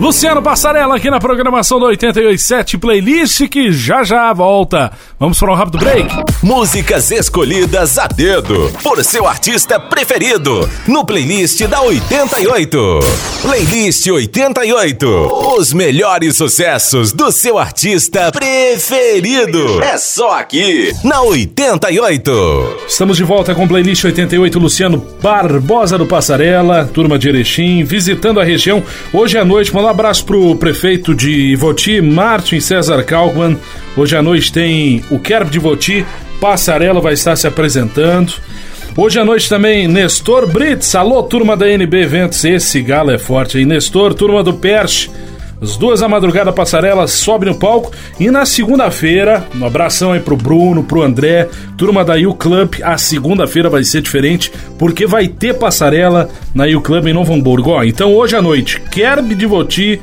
[0.00, 4.92] Luciano Passarela aqui na programação do 887 Playlist que já já volta.
[5.18, 6.08] Vamos para um rápido break.
[6.40, 13.00] Músicas escolhidas a dedo por seu artista preferido no playlist da 88.
[13.42, 15.06] Playlist 88.
[15.58, 19.82] Os melhores sucessos do seu artista preferido.
[19.82, 22.84] É só aqui na 88.
[22.86, 28.44] Estamos de volta com Playlist 88 Luciano Barbosa do Passarela, turma de Erechim, visitando a
[28.44, 28.80] região
[29.12, 29.74] hoje à noite.
[29.74, 33.58] Mandar abraço pro prefeito de Ivoti, Martin César Kalkman.
[33.96, 36.06] Hoje à noite tem o Kerb de Ivoti,
[36.40, 38.32] Passarela vai estar se apresentando.
[38.96, 43.58] Hoje à noite também Nestor Brits, alô turma da NB Eventos, esse galo é forte
[43.58, 43.64] aí.
[43.64, 45.10] Nestor, turma do Perche,
[45.60, 50.36] as duas da madrugada passarela sobe no palco e na segunda-feira, um abração aí pro
[50.36, 55.54] Bruno, pro André, turma da U Club, a segunda-feira vai ser diferente porque vai ter
[55.54, 57.70] passarela na U Club em Novo Hamburgo.
[57.70, 60.00] Ó, então hoje à noite, Kerb de Voti,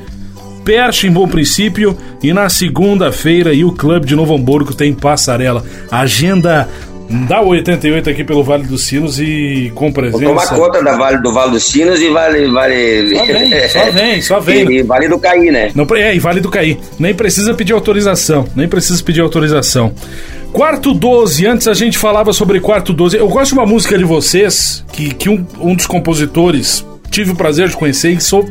[0.62, 5.64] Perche em Bom Princípio e na segunda-feira U Club de Novo Hamburgo tem passarela.
[5.90, 6.68] Agenda
[7.08, 10.24] da 88 aqui pelo Vale dos Sinos e com presença.
[10.24, 12.46] Vou tomar conta da vale, do Vale dos Sinos e vale.
[12.48, 13.16] vale...
[13.16, 14.72] Só vem, só vem, só vem.
[14.72, 15.70] E, e Vale do Caí, né?
[15.74, 16.78] Não, é, e Vale do Caí.
[16.98, 18.46] Nem precisa pedir autorização.
[18.54, 19.92] Nem precisa pedir autorização.
[20.52, 23.16] Quarto 12, antes a gente falava sobre Quarto 12.
[23.16, 27.36] Eu gosto de uma música de vocês que, que um, um dos compositores tive o
[27.36, 28.48] prazer de conhecer e sou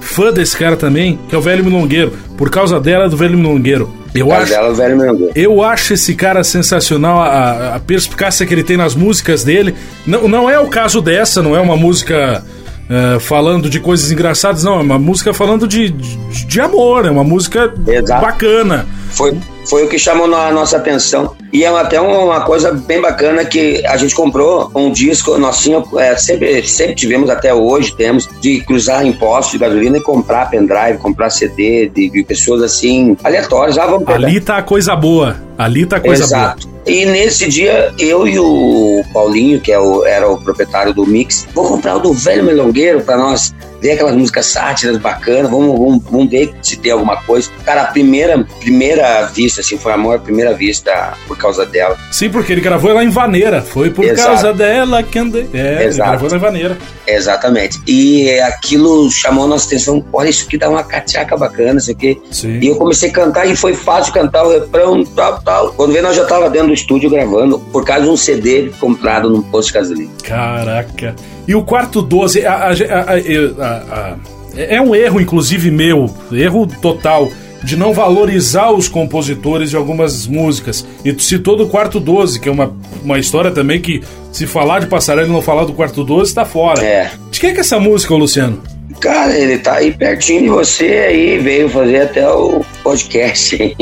[0.00, 2.12] fã desse cara também, que é o Velho Milongueiro.
[2.36, 3.97] Por causa dela, do Velho Milongueiro.
[4.14, 4.50] Eu acho.
[4.50, 5.30] dela, velho.
[5.34, 9.74] Eu acho esse cara sensacional, a, a perspicácia que ele tem nas músicas dele.
[10.06, 12.42] Não, não é o caso dessa, não é uma música
[12.90, 14.78] eh, falando de coisas engraçadas, não.
[14.78, 18.22] É uma música falando de, de, de amor, é uma música Exato.
[18.22, 18.86] bacana.
[19.10, 19.36] Foi,
[19.68, 21.36] foi o que chamou a nossa atenção.
[21.52, 25.92] E é até uma coisa bem bacana que a gente comprou um disco, nós tínhamos,
[25.94, 30.50] é, sempre, sempre tivemos, até hoje temos, de cruzar em postos de gasolina e comprar
[30.50, 33.76] pendrive, comprar CD de, de pessoas assim, aleatórias.
[33.78, 34.26] Ah, vamos pegar.
[34.26, 35.36] Ali tá a coisa boa.
[35.56, 36.68] Ali tá a coisa Exato.
[36.88, 41.46] E nesse dia, eu e o Paulinho, que é o- era o proprietário do Mix,
[41.54, 46.02] vou comprar o do Velho Melongueiro pra nós ver aquelas músicas sátiras bacanas, vamos, vamos,
[46.10, 47.50] vamos ver se tem alguma coisa.
[47.64, 51.96] Cara, a primeira, primeira vista, assim, foi amor à primeira vista por causa dela.
[52.10, 53.62] Sim, porque ele gravou lá em Vaneira.
[53.62, 54.28] Foi por Exato.
[54.28, 55.48] causa dela que andei.
[55.54, 56.10] É, ele Exato.
[56.10, 56.78] gravou lá em Vaneira.
[57.06, 57.80] Exatamente.
[57.86, 60.04] E aquilo chamou a nossa atenção.
[60.12, 62.20] Olha, isso aqui dá uma cachaca bacana, isso aqui.
[62.30, 62.58] Sim.
[62.60, 65.72] E eu comecei a cantar e foi fácil cantar o refrão, tal, tal.
[65.72, 69.30] Quando veio, nós já tava dentro do estúdio gravando, por causa de um CD comprado
[69.30, 70.10] num posto de gasolina.
[70.22, 71.14] Caraca.
[71.46, 73.16] E o quarto 12, a- a- a-
[73.68, 74.16] a-
[74.56, 77.30] é um erro, inclusive meu, erro total,
[77.62, 80.86] de não valorizar os compositores de algumas músicas.
[81.04, 82.72] E tu citou do quarto 12, que é uma,
[83.04, 84.02] uma história também que,
[84.32, 86.82] se falar de passarela e não falar do quarto 12, tá fora.
[86.84, 87.10] É.
[87.30, 88.60] De quem é que é essa música, Luciano?
[89.00, 93.76] Cara, ele tá aí pertinho de você aí, veio fazer até o podcast.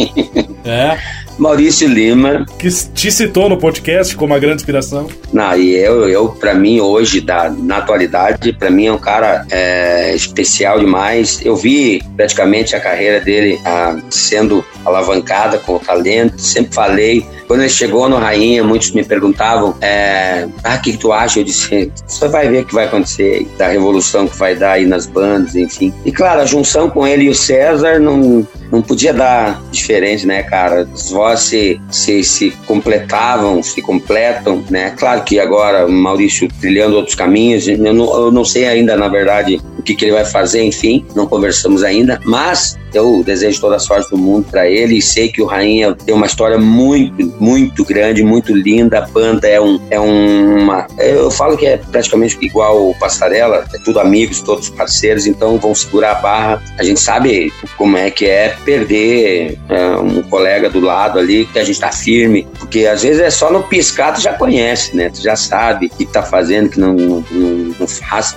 [0.64, 0.99] É.
[1.39, 2.47] Maurício Lima.
[2.59, 5.09] Que te citou no podcast como uma grande inspiração.
[5.32, 9.47] Não, e eu, eu para mim, hoje, da, na atualidade, para mim é um cara
[9.51, 11.41] é, especial demais.
[11.45, 17.26] Eu vi praticamente a carreira dele ah, sendo alavancada com o talento, sempre falei.
[17.47, 21.41] Quando ele chegou no Rainha, muitos me perguntavam: é, Ah, o que, que tu acha?
[21.41, 24.87] Eu disse: Você vai ver o que vai acontecer, da revolução que vai dar aí
[24.87, 25.93] nas bandas, enfim.
[26.05, 30.43] E claro, a junção com ele e o César não, não podia dar diferente, né,
[30.43, 30.89] cara?
[30.93, 34.91] As vozes se, se, se completavam, se completam, né?
[34.91, 39.61] Claro que agora Maurício trilhando outros caminhos, eu não, eu não sei ainda, na verdade,
[39.87, 44.11] que, que ele vai fazer, enfim, não conversamos ainda, mas eu desejo toda a sorte
[44.11, 48.22] do mundo para ele e sei que o Rainha tem uma história muito, muito grande,
[48.22, 48.99] muito linda.
[48.99, 50.87] A banda é, um, é uma.
[50.99, 55.74] Eu falo que é praticamente igual o Passarela, é tudo amigos, todos parceiros, então vão
[55.74, 56.62] segurar a barra.
[56.78, 61.59] A gente sabe como é que é perder é, um colega do lado ali, que
[61.59, 65.11] a gente tá firme, porque às vezes é só no piscar tu já conhece, né?
[65.11, 68.34] Tu já sabe o que tá fazendo, que não, não, não faz.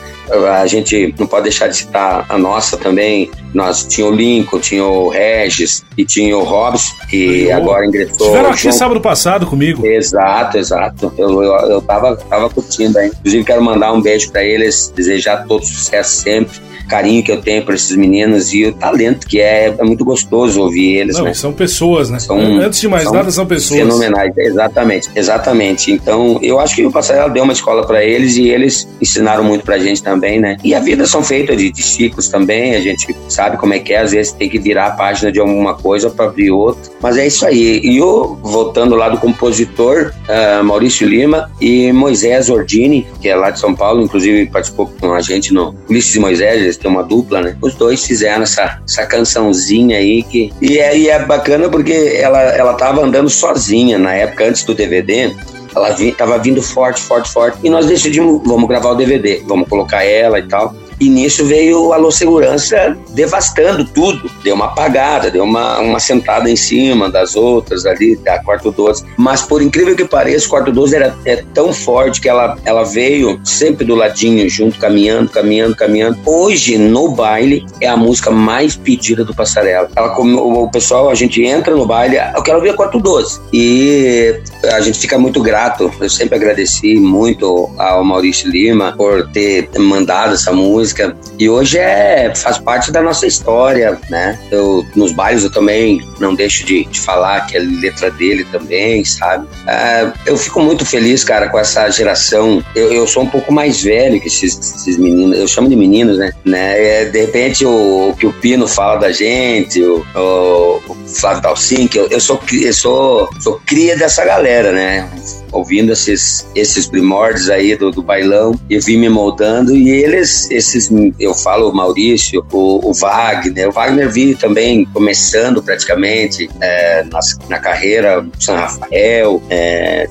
[0.59, 3.29] A gente não pode deixar de citar a nossa também.
[3.53, 8.15] Nós tinha o Lincoln, tinha o Regis e tinha o Robson, que Eu- agora ingressou.
[8.27, 9.85] Estiveram aqui João- sábado passado comigo.
[9.85, 11.11] Exato, exato.
[11.17, 13.07] Eu, eu, eu tava, tava curtindo aí.
[13.07, 16.69] Inclusive, quero mandar um beijo pra eles, desejar todo sucesso sempre.
[16.89, 20.59] Carinho que eu tenho por esses meninos e o talento que é, é muito gostoso
[20.59, 21.35] ouvir eles, Não, né?
[21.35, 22.17] são pessoas, né?
[22.17, 23.79] São- Antes de mais são nada, são pessoas.
[23.81, 25.91] Fenomenais, exatamente, exatamente.
[25.91, 29.63] Então, eu acho que o Passarela deu uma escola para eles e eles ensinaram muito
[29.63, 30.57] pra gente também, né?
[30.63, 33.93] E a vida são feitas de, de ciclos também, a gente sabe como é que
[33.93, 36.91] é, às vezes tem que virar a página de alguma coisa para abrir outra.
[37.01, 37.79] Mas é isso aí.
[37.81, 43.49] E eu, voltando lá do compositor, ah, Maurício Lima e Moisés Ordini, que é lá
[43.49, 47.01] de São Paulo, inclusive participou com a gente no Ulisses e Moisés, eles têm uma
[47.01, 47.55] dupla, né?
[47.61, 50.51] Os dois fizeram essa, essa cançãozinha aí que.
[50.61, 54.73] E é, e é bacana porque ela, ela tava andando sozinha na época, antes do
[54.73, 55.33] DVD.
[55.73, 57.59] Ela vi, tava vindo forte, forte, forte.
[57.63, 60.75] E nós decidimos, vamos gravar o DVD, vamos colocar ela e tal.
[60.99, 64.29] E nisso veio o Alô Segurança devastando tudo.
[64.43, 69.05] Deu uma apagada, deu uma, uma sentada em cima das outras ali, da Quarto 12.
[69.17, 72.83] Mas por incrível que pareça, o Quarto 12 era é tão forte que ela, ela
[72.83, 76.17] veio sempre do ladinho, junto, caminhando, caminhando, caminhando.
[76.25, 79.89] Hoje, no baile, é a música mais pedida do Passarela.
[79.95, 83.41] Ela, o, pessoal, a gente entra no baile, eu quero ouvir a Quarto 12.
[83.53, 85.91] E a gente fica muito grato.
[85.99, 90.88] Eu sempre agradeci muito ao Maurício Lima por ter mandado essa música.
[91.37, 94.39] E hoje é faz parte da nossa história, né?
[94.51, 99.03] Eu, nos bailes eu também não deixo de, de falar que é letra dele também,
[99.05, 99.47] sabe?
[99.67, 102.63] Ah, eu fico muito feliz, cara, com essa geração.
[102.75, 105.37] Eu, eu sou um pouco mais velho que esses, esses meninos.
[105.37, 106.31] Eu chamo de meninos, né?
[106.45, 107.01] né?
[107.01, 111.41] É, de repente o, o que o Pino fala da gente, o, o, o Flávio
[111.41, 115.09] Dalcin, eu, eu sou eu sou sou cria dessa galera, né?
[115.51, 120.78] ouvindo esses, esses primórdios aí do, do bailão e vim me moldando e eles, esses,
[121.19, 127.37] eu falo o Maurício, o, o Wagner, o Wagner vi também começando praticamente é, nas,
[127.47, 130.07] na carreira São Rafael, é,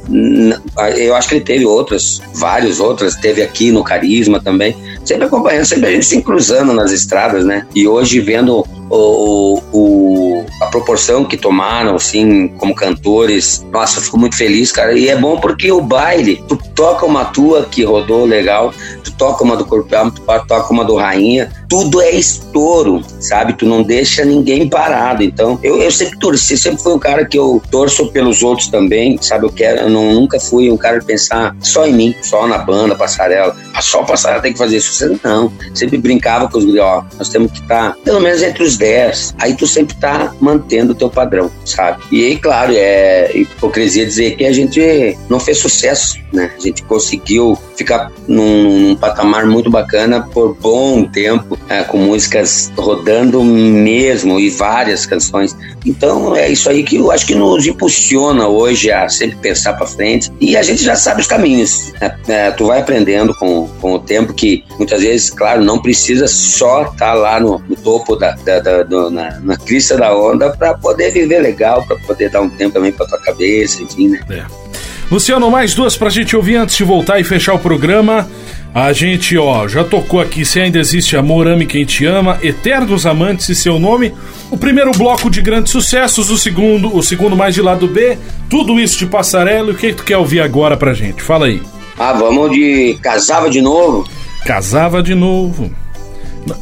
[0.97, 5.65] eu acho que ele teve outras, vários outras, teve aqui no Carisma também, sempre acompanhando,
[5.65, 7.67] sempre a gente se cruzando nas estradas, né?
[7.75, 13.65] E hoje vendo o, o, a proporção que tomaram, assim, como cantores.
[13.71, 14.93] Nossa, eu fico muito feliz, cara.
[14.93, 18.73] E é bom porque o baile, tu toca uma tua que rodou legal,
[19.05, 23.53] tu toca uma do Corpo Alma, tu toca uma do Rainha, tudo é estouro, sabe?
[23.53, 25.23] Tu não deixa ninguém parado.
[25.23, 29.19] Então, eu, eu sempre torci, sempre fui um cara que eu torço pelos outros também,
[29.21, 29.47] sabe?
[29.47, 32.59] Eu quero, eu não, nunca fui um cara de pensar só em mim, só na
[32.59, 33.55] banda, passarela.
[33.75, 35.19] Ah, só passarela tem que fazer isso.
[35.23, 35.53] Não.
[35.75, 39.35] Sempre brincava com os guri, ó, nós temos que estar pelo menos entre os 10.
[39.39, 42.03] Aí tu sempre tá mantendo o teu padrão, sabe?
[42.11, 46.51] E aí, claro, é hipocrisia dizer que a gente não fez sucesso, né?
[46.57, 52.73] A gente conseguiu ficar num, num patamar muito bacana por bom tempo, é, com músicas
[52.77, 55.57] rodando mesmo e várias canções.
[55.85, 59.87] Então é isso aí que eu acho que nos impulsiona hoje a sempre pensar para
[59.87, 61.93] frente e a gente já sabe os caminhos.
[62.01, 62.17] né?
[62.29, 66.83] É, tu vai aprendendo com, com o tempo que muitas vezes, claro, não precisa só
[66.83, 70.51] estar tá lá no, no topo da, da, da do, na, na crista da onda
[70.51, 74.21] para poder viver legal, para poder dar um tempo também para tua cabeça, enfim, né?
[74.31, 74.45] É.
[75.11, 78.29] Luciano, mais duas pra gente ouvir antes de voltar e fechar o programa.
[78.75, 83.07] A gente, ó, já tocou aqui Se Ainda Existe Amor, Ame Quem Te Ama, Eternos
[83.07, 84.15] Amantes e Seu Nome.
[84.51, 88.17] O primeiro bloco de grandes sucessos, o segundo, o segundo mais de lado B,
[88.49, 89.71] tudo isso de passarela.
[89.71, 91.23] E o que tu quer ouvir agora pra gente?
[91.23, 91.61] Fala aí.
[91.99, 94.09] Ah, vamos de Casava de Novo.
[94.45, 95.71] Casava de novo.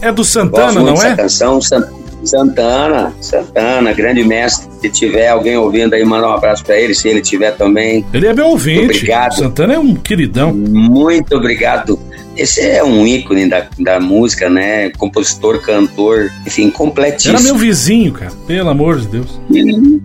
[0.00, 1.14] É do Santana, não é?
[1.14, 1.88] canção, San-
[2.26, 4.68] Santana, Santana, grande mestre.
[4.80, 8.04] Se tiver alguém ouvindo aí, manda um abraço pra ele, se ele tiver também.
[8.12, 8.84] Ele é meu ouvinte.
[8.84, 9.34] Obrigado.
[9.36, 10.52] Santana é um queridão.
[10.52, 11.98] Muito obrigado.
[12.36, 14.90] Esse é um ícone da, da música, né?
[14.98, 17.40] Compositor, cantor, enfim, Era completíssimo.
[17.40, 18.30] meu vizinho, cara.
[18.46, 19.40] Pelo amor de Deus.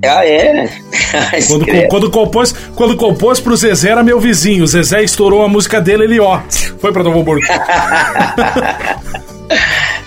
[0.06, 0.70] Ah, é?
[1.50, 1.88] Quando, Escreve.
[1.90, 4.64] quando, compôs, quando compôs pro Zezé era meu vizinho.
[4.64, 6.40] O Zezé estourou a música dele, ele ó.
[6.80, 7.46] Foi pra Novo Hamburgo.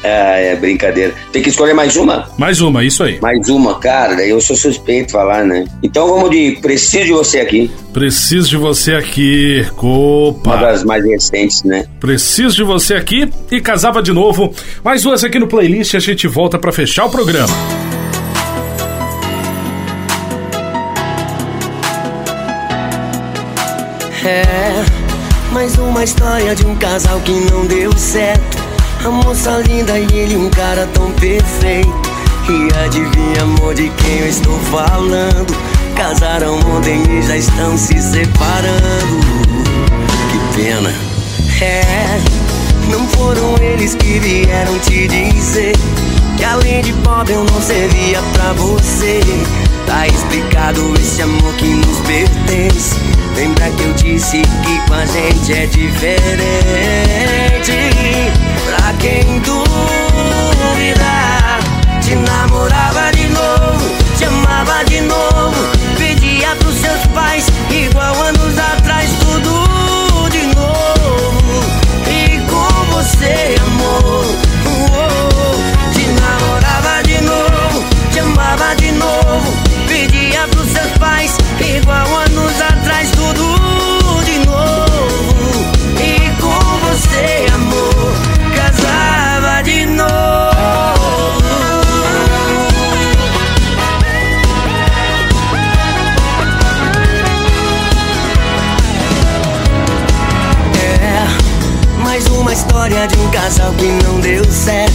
[0.04, 1.14] Ah, é brincadeira.
[1.32, 2.28] Tem que escolher mais uma?
[2.36, 3.18] Mais uma, isso aí.
[3.22, 5.64] Mais uma, cara, daí eu sou suspeito de falar, né?
[5.82, 10.56] Então vamos de Preciso de Você aqui, Preciso de você aqui, uma Copa.
[10.58, 11.86] das mais recentes, né?
[12.00, 14.52] Preciso de você aqui e casava de novo.
[14.84, 17.54] Mais duas aqui no playlist e a gente volta pra fechar o programa.
[24.24, 24.84] É
[25.52, 28.63] mais uma história de um casal que não deu certo.
[29.04, 31.92] A moça linda e ele um cara tão perfeito.
[32.48, 35.54] E adivinha, amor, de quem eu estou falando?
[35.94, 39.20] Casaram ontem e já estão se separando.
[40.30, 40.90] Que pena.
[41.60, 42.18] É
[42.90, 45.74] Não foram eles que vieram te dizer
[46.38, 49.20] que além de pobre eu não servia pra você.
[49.86, 52.96] Tá explicado esse amor que nos pertence.
[53.36, 56.24] Lembra que eu disse que com a gente é diferente?
[58.66, 61.04] Pra quem duvida,
[62.00, 62.68] de novo,
[104.64, 104.94] certo.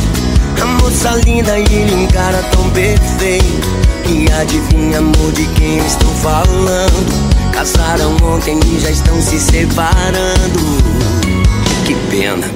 [0.61, 3.70] A moça linda e ele um cara tão perfeito.
[4.07, 7.51] E adivinha, amor, de quem eu estou falando?
[7.53, 10.59] Casaram ontem e já estão se separando.
[11.86, 12.47] Que pena.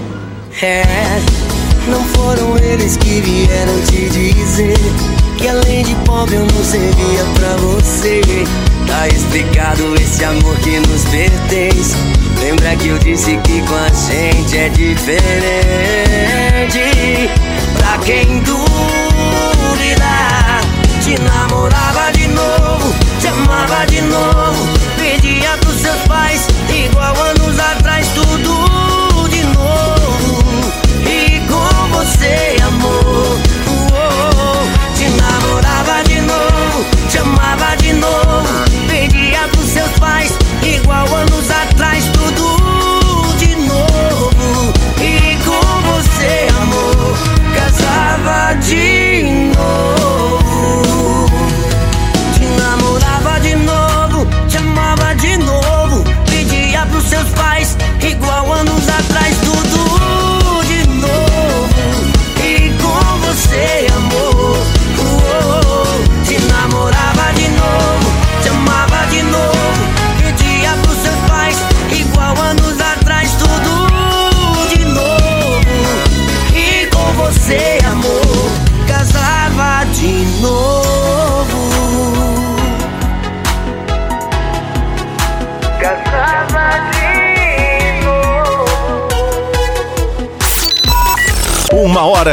[0.61, 0.84] É,
[1.88, 4.78] não foram eles que vieram te dizer
[5.38, 8.22] que além de pobre eu não servia pra você.
[8.88, 11.95] Tá explicado esse amor que nos pertence.
[12.44, 15.24] Lembra que eu disse que com a gente é diferente?
[17.78, 18.66] Pra quem duvida,
[21.02, 24.68] te namorava de novo, te amava de novo,
[24.98, 30.44] pedia pros seus pais igual anos atrás tudo de novo.
[31.08, 32.53] E com você,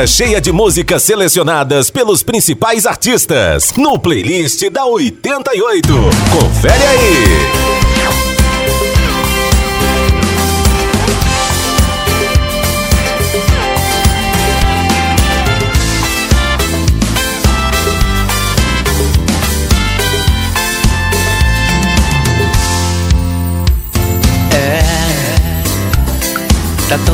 [0.07, 5.88] Cheia de músicas selecionadas pelos principais artistas no playlist da 88.
[6.32, 7.79] Confere aí.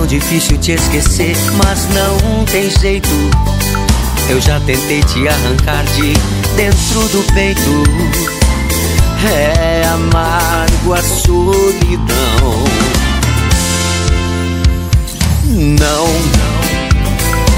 [0.06, 3.08] Difícil te esquecer, mas não tem jeito.
[4.28, 6.12] Eu já tentei te arrancar de
[6.56, 7.82] dentro do peito.
[9.24, 12.06] É amargo a solidão.
[15.48, 16.06] Não,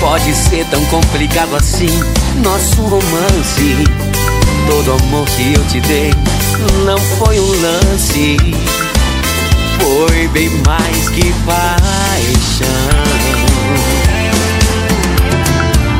[0.00, 1.90] pode ser tão complicado assim.
[2.42, 3.84] Nosso romance,
[4.68, 6.14] todo amor que eu te dei,
[6.84, 8.36] não foi um lance
[9.80, 12.68] foi bem mais que paixão.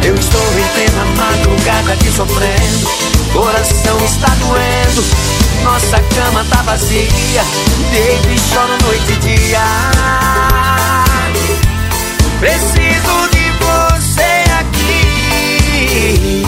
[0.05, 2.89] Eu estou em plena madrugada aqui sofrendo,
[3.33, 5.05] coração está doendo,
[5.65, 7.43] nossa cama tá vazia,
[7.91, 9.61] baby choro noite e dia.
[12.41, 16.43] Preciso de você aqui.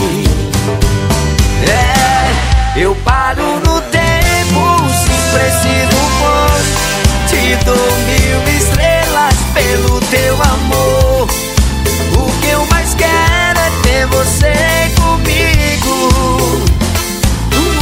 [1.67, 5.90] É, eu paro no tempo se preciso
[7.65, 11.27] dou mil estrelas pelo teu amor.
[12.17, 14.53] O que eu mais quero é ter você
[14.99, 16.09] comigo.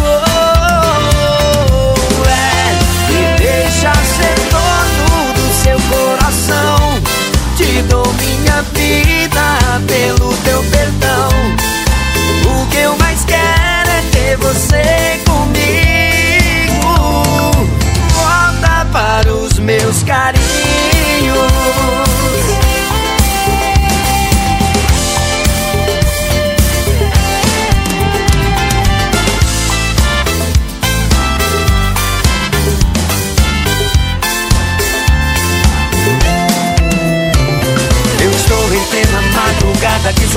[0.01, 1.93] Oh,
[2.27, 2.73] é,
[3.11, 6.79] me deixa ser dono do seu coração.
[7.55, 9.38] Te dou minha vida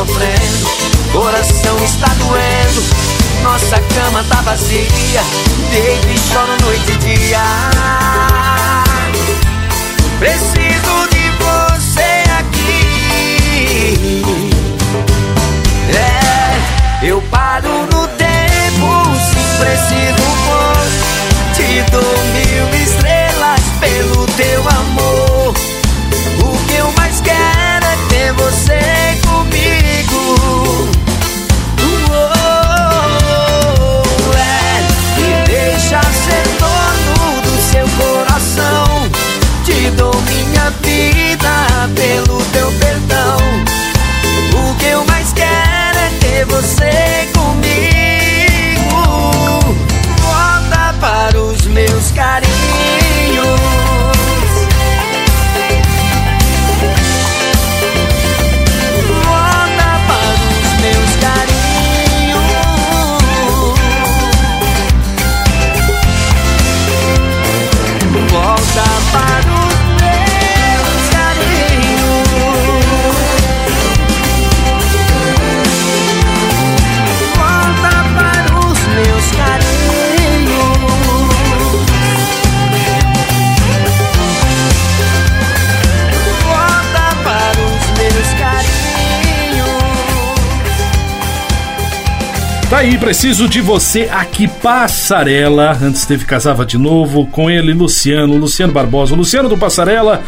[0.03, 0.67] sofrendo,
[1.13, 2.83] coração está doendo.
[3.43, 5.23] Nossa cama tá vazia,
[5.71, 7.43] deito e choro noite e dia.
[10.19, 11.02] Preciso
[93.23, 95.79] preciso de você aqui, Passarela.
[95.81, 100.21] Antes teve Casava de novo, com ele, Luciano, Luciano Barbosa, Luciano do Passarela,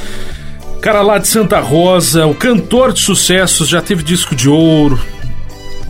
[0.80, 5.01] cara lá de Santa Rosa, o cantor de sucessos, já teve disco de ouro,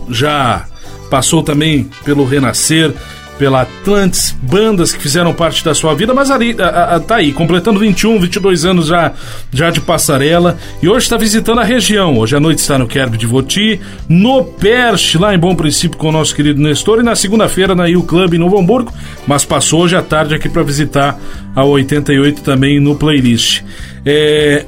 [0.09, 0.65] já
[1.07, 2.91] passou também pelo Renascer,
[3.37, 7.33] pela Atlantis, bandas que fizeram parte da sua vida, mas ali, a, a, tá aí,
[7.33, 9.13] completando 21, 22 anos já,
[9.51, 12.17] já de passarela, e hoje está visitando a região.
[12.17, 16.09] Hoje à noite está no Kerb de Voti, no Perche, lá em Bom Princípio com
[16.09, 18.93] o nosso querido Nestor, e na segunda-feira na Il Club em Novo Hamburgo,
[19.27, 21.19] mas passou hoje à tarde aqui para visitar
[21.55, 23.63] a 88 também no playlist.
[24.05, 24.65] É,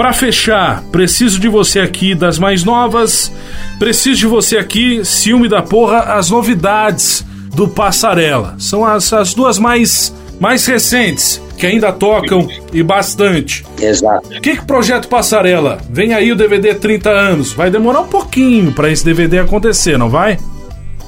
[0.00, 3.30] Pra fechar, preciso de você aqui das mais novas.
[3.78, 7.22] Preciso de você aqui, ciúme da porra, as novidades
[7.54, 8.54] do Passarela.
[8.58, 13.64] São as, as duas mais, mais recentes, que ainda tocam e bastante.
[13.80, 14.28] Exato.
[14.28, 15.78] O que que projeto Passarela?
[15.90, 17.52] Vem aí o DVD 30 anos.
[17.52, 20.38] Vai demorar um pouquinho pra esse DVD acontecer, não vai?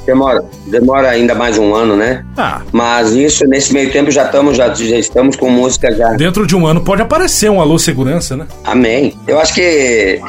[0.05, 2.25] Demora, demora ainda mais um ano, né?
[2.37, 6.09] Ah, Mas isso, nesse meio tempo já estamos, já, já estamos com música já.
[6.15, 8.49] dentro de um ano pode aparecer um Alô Segurança, né?
[8.65, 9.17] Amém.
[9.29, 10.21] Eu acho que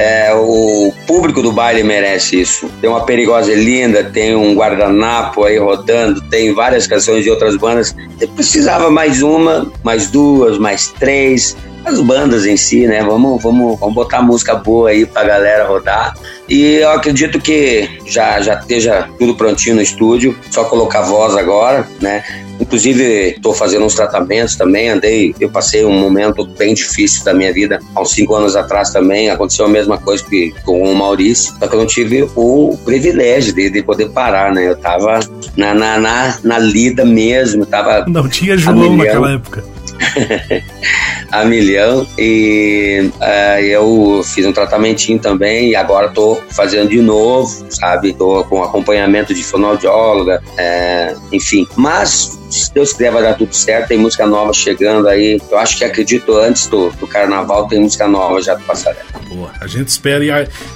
[0.00, 2.70] é, o público do baile merece isso.
[2.80, 7.94] Tem uma perigosa linda, tem um guardanapo aí rodando, tem várias canções de outras bandas.
[8.18, 11.54] Eu precisava mais uma, mais duas, mais três.
[11.84, 13.02] As bandas em si, né?
[13.02, 16.14] Vamos, vamos, vamos botar música boa aí pra galera rodar.
[16.48, 21.86] E eu acredito que já, já esteja tudo prontinho no estúdio, só colocar voz agora,
[22.00, 22.24] né?
[22.60, 24.90] Inclusive, estou fazendo uns tratamentos também.
[24.90, 27.80] Andei, eu passei um momento bem difícil da minha vida.
[27.94, 31.54] Há uns cinco anos atrás também aconteceu a mesma coisa que com o Maurício.
[31.58, 34.68] Só que eu não tive o privilégio de, de poder parar, né?
[34.68, 35.20] Eu tava
[35.56, 39.64] na, na, na, na lida mesmo, tava Não tinha João naquela época.
[41.32, 47.66] a milhão e eh, eu fiz um tratamentinho também e agora tô fazendo de novo,
[47.70, 48.12] sabe?
[48.12, 51.66] Tô com acompanhamento de fonoaudióloga, eh, enfim.
[51.76, 55.40] Mas se Deus quiser vai dar tudo certo, tem música nova chegando aí.
[55.50, 59.04] Eu acho que acredito antes do, do carnaval tem música nova já do Passarela.
[59.28, 60.24] Boa, a gente espera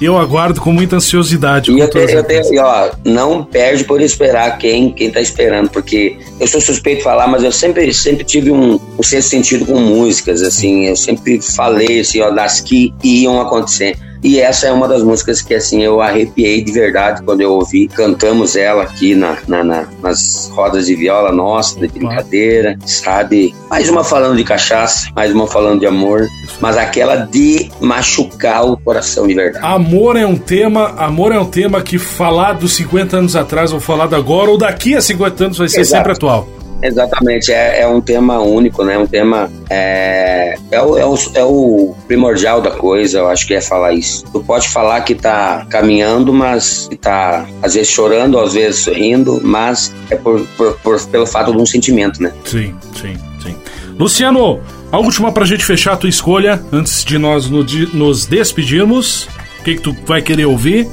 [0.00, 1.72] e eu aguardo com muita ansiosidade.
[1.72, 5.20] E eu, tenho, eu as- tenho, e, ó, não perde por esperar quem, quem tá
[5.20, 9.30] esperando, porque eu sou suspeito de falar, mas eu sempre, sempre tive um, um sexto
[9.30, 13.96] sentido com músicas, assim, eu sempre falei, assim, ó, das que iam acontecer.
[14.22, 17.88] E essa é uma das músicas que, assim, eu arrepiei de verdade quando eu ouvi.
[17.88, 23.54] Cantamos ela aqui na, na- na- nas rodas de viola nossa, de brincadeira, sabe?
[23.68, 26.26] Mais uma falando de cachaça, mais uma falando de amor,
[26.58, 29.62] mas aquela de machucar o coração de verdade.
[29.62, 33.80] Amor é um tema, amor é um tema que falar dos 50 anos atrás ou
[33.80, 35.98] falado agora ou daqui a 50 anos vai ser Exato.
[35.98, 36.48] sempre atual.
[36.86, 38.98] Exatamente, é, é um tema único, né?
[38.98, 39.50] Um tema.
[39.70, 43.94] É, é, o, é, o, é o primordial da coisa, eu acho que é falar
[43.94, 44.22] isso.
[44.30, 49.40] Tu pode falar que tá caminhando, mas que tá às vezes chorando, às vezes sorrindo,
[49.42, 52.32] mas é por, por- por- pelo fato de um sentimento, né?
[52.44, 53.56] Sim, sim, sim.
[53.98, 54.60] Luciano,
[54.92, 59.26] a última pra gente fechar a tua escolha, antes de nós nos despedirmos.
[59.60, 60.86] O que, que tu vai querer ouvir?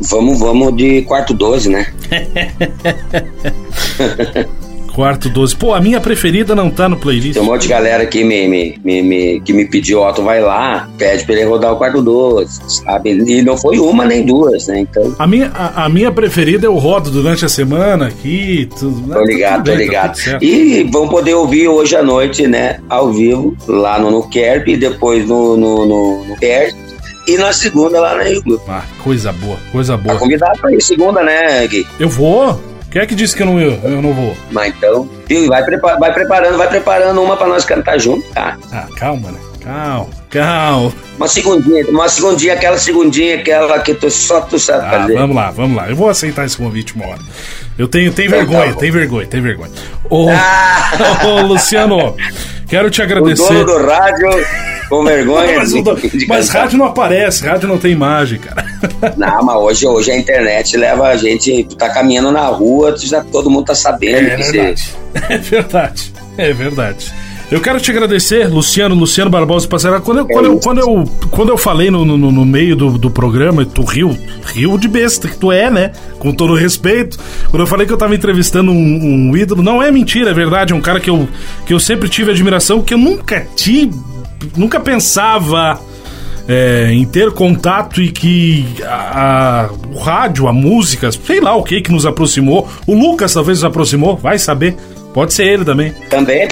[0.00, 1.86] Vamos, vamos de quarto 12, né?
[4.94, 5.56] Quarto 12.
[5.56, 7.34] Pô, a minha preferida não tá no playlist.
[7.34, 10.22] Tem um monte de galera que me, me, me, me- que me pediu, ó, tu
[10.22, 13.10] vai lá, pede pra ele rodar o quarto 12, sabe?
[13.10, 14.80] E não foi uma nem duas, né?
[14.80, 18.68] Então, A minha, a, a minha preferida eu rodo durante a semana aqui.
[18.78, 20.14] Tudo, tô ligado, tudo tô bem, tá ligado.
[20.16, 20.44] certo.
[20.44, 22.78] E vão poder ouvir hoje à noite, né?
[22.88, 26.72] Ao vivo, lá no, no Kerp, e depois no, no, no, no Kerp,
[27.26, 28.60] e na segunda lá na Iglu.
[28.68, 30.18] Ah, coisa boa, coisa Tá boa.
[30.18, 31.84] convidado pra ir segunda, né, Gui?
[31.98, 32.60] Eu vou?
[32.94, 34.36] Quem é que disse que eu não, eu, eu não vou?
[34.52, 35.48] Mas então, viu?
[35.48, 38.56] Vai, prepa- vai preparando, vai preparando uma pra nós cantar junto, tá?
[38.72, 39.38] Ah, calma, né?
[39.60, 40.92] Calma, calma.
[41.16, 45.14] Uma segundinha, uma segundinha, aquela segundinha, aquela que tu, só tu sabe Ah, fazer.
[45.14, 45.88] vamos lá, vamos lá.
[45.90, 47.20] Eu vou aceitar esse convite uma hora.
[47.78, 48.78] Eu tenho, tenho tá vergonha, bom.
[48.78, 49.70] tenho vergonha, tenho vergonha.
[50.08, 51.20] Ô, Ah!
[51.26, 52.14] ô, Luciano,
[52.68, 53.42] quero te O agradecer.
[53.52, 54.28] dono do rádio
[54.88, 55.56] com vergonha.
[55.58, 58.64] mas, de- o de mas rádio não aparece, rádio não tem imagem, cara.
[59.16, 61.64] Não, mas hoje, hoje a internet leva a gente.
[61.64, 64.52] Tu tá caminhando na rua, tu já, todo mundo tá sabendo É que você.
[64.52, 64.94] verdade.
[65.28, 66.12] É verdade.
[66.38, 67.12] É verdade.
[67.50, 70.00] Eu quero te agradecer, Luciano, Luciano Barbosa Passarela.
[70.00, 73.10] Quando eu, quando eu, quando eu, quando eu falei no, no, no meio do, do
[73.10, 74.16] programa, tu riu,
[74.46, 75.92] riu de besta, que tu é, né?
[76.18, 77.18] Com todo respeito.
[77.50, 80.72] Quando eu falei que eu tava entrevistando um, um ídolo, não é mentira, é verdade.
[80.72, 81.28] É um cara que eu,
[81.66, 83.92] que eu sempre tive admiração, que eu nunca tive,
[84.56, 85.78] nunca pensava
[86.48, 91.62] é, em ter contato e que a, a- o rádio, a música, sei lá o
[91.62, 92.68] que que nos aproximou.
[92.86, 94.74] O Lucas talvez nos aproximou, vai saber.
[95.14, 95.92] Pode ser ele também.
[96.10, 96.48] Também,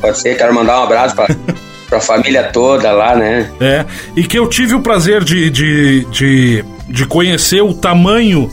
[0.00, 0.34] pode ser.
[0.34, 1.28] Quero mandar um abraço pra,
[1.88, 3.50] pra família toda lá, né?
[3.60, 3.84] É,
[4.16, 8.50] e que eu tive o prazer de, de, de, de conhecer o tamanho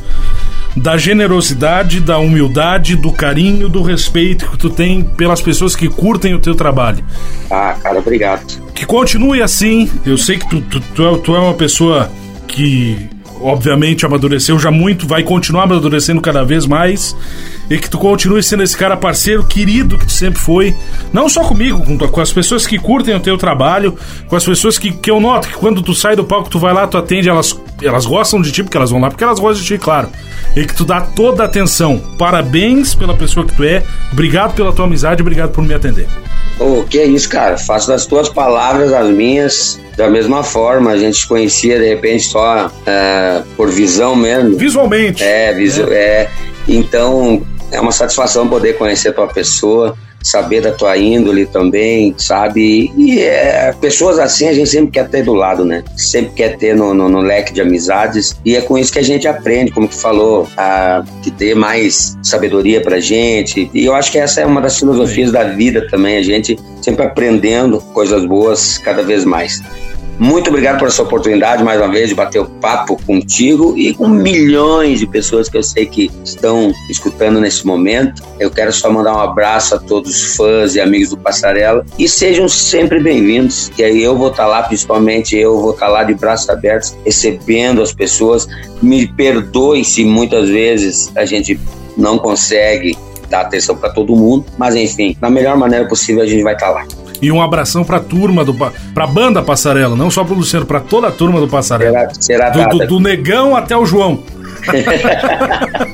[0.76, 6.34] da generosidade, da humildade, do carinho, do respeito que tu tem pelas pessoas que curtem
[6.34, 7.01] o teu trabalho.
[7.49, 8.62] Ah, cara, obrigado.
[8.74, 9.89] Que continue assim.
[10.06, 12.12] Eu sei que tu, tu, tu é, tu é uma pessoa
[12.45, 13.10] que,
[13.42, 17.16] obviamente, amadureceu já muito, vai continuar amadurecendo cada vez mais.
[17.70, 20.76] E que tu continue sendo esse cara parceiro, querido que tu sempre foi.
[21.12, 24.78] Não só comigo, com, com as pessoas que curtem o teu trabalho, com as pessoas
[24.78, 27.28] que, que eu noto que quando tu sai do palco, tu vai lá, tu atende,
[27.28, 30.10] elas, elas gostam de ti, porque elas vão lá, porque elas gostam de ti, claro.
[30.56, 32.00] E que tu dá toda a atenção.
[32.20, 33.84] Parabéns pela pessoa que tu é.
[34.12, 36.08] Obrigado pela tua amizade, obrigado por me atender.
[36.60, 37.58] Ô, que é isso, cara?
[37.58, 40.91] Faço das tuas palavras as minhas da mesma forma.
[40.91, 44.58] A gente se conhecia, de repente, só é, por visão mesmo.
[44.58, 45.24] Visualmente.
[45.24, 46.30] É, visu é.
[46.68, 52.91] Então, é uma satisfação poder conhecer a tua pessoa, saber da tua índole também, sabe?
[52.97, 55.84] E é, pessoas assim a gente sempre quer ter do lado, né?
[55.95, 58.36] Sempre quer ter no, no, no leque de amizades.
[58.43, 62.17] E é com isso que a gente aprende, como tu falou, a que ter mais
[62.23, 63.69] sabedoria pra gente.
[63.71, 67.05] E eu acho que essa é uma das filosofias da vida também, a gente sempre
[67.05, 69.61] aprendendo coisas boas cada vez mais.
[70.18, 74.07] Muito obrigado por essa oportunidade, mais uma vez, de bater o papo contigo e com
[74.07, 78.24] milhões de pessoas que eu sei que estão escutando nesse momento.
[78.39, 82.07] Eu quero só mandar um abraço a todos os fãs e amigos do Passarela e
[82.07, 83.70] sejam sempre bem-vindos.
[83.78, 87.82] E aí eu vou estar lá, principalmente eu vou estar lá de braços abertos, recebendo
[87.82, 88.47] as pessoas.
[88.82, 91.59] Me perdoe se muitas vezes a gente
[91.97, 92.97] não consegue
[93.30, 96.70] dar atenção para todo mundo, mas enfim, da melhor maneira possível a gente vai estar
[96.70, 96.86] lá.
[97.22, 98.53] E um abração pra turma do
[98.93, 102.09] pra banda Passarela, não só pro Luciano, pra toda a turma do Passarela.
[102.20, 104.20] Será, será Do, do- do negão até o João.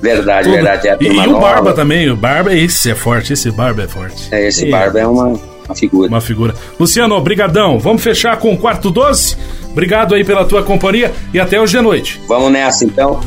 [0.00, 0.54] verdade, Tudo.
[0.54, 0.88] verdade.
[0.88, 1.38] É e, e o.
[1.38, 2.08] Barba também.
[2.10, 4.28] O Barba, esse é forte, esse Barba é forte.
[4.30, 5.28] É, Esse E- Barba é uma,
[5.66, 6.08] uma figura.
[6.08, 6.54] Uma figura.
[6.78, 7.78] Luciano, brigadão.
[7.78, 9.36] Vamos fechar com o quarto 12?
[9.70, 12.20] Obrigado aí pela tua companhia e até hoje de noite.
[12.28, 13.20] Vamos nessa então.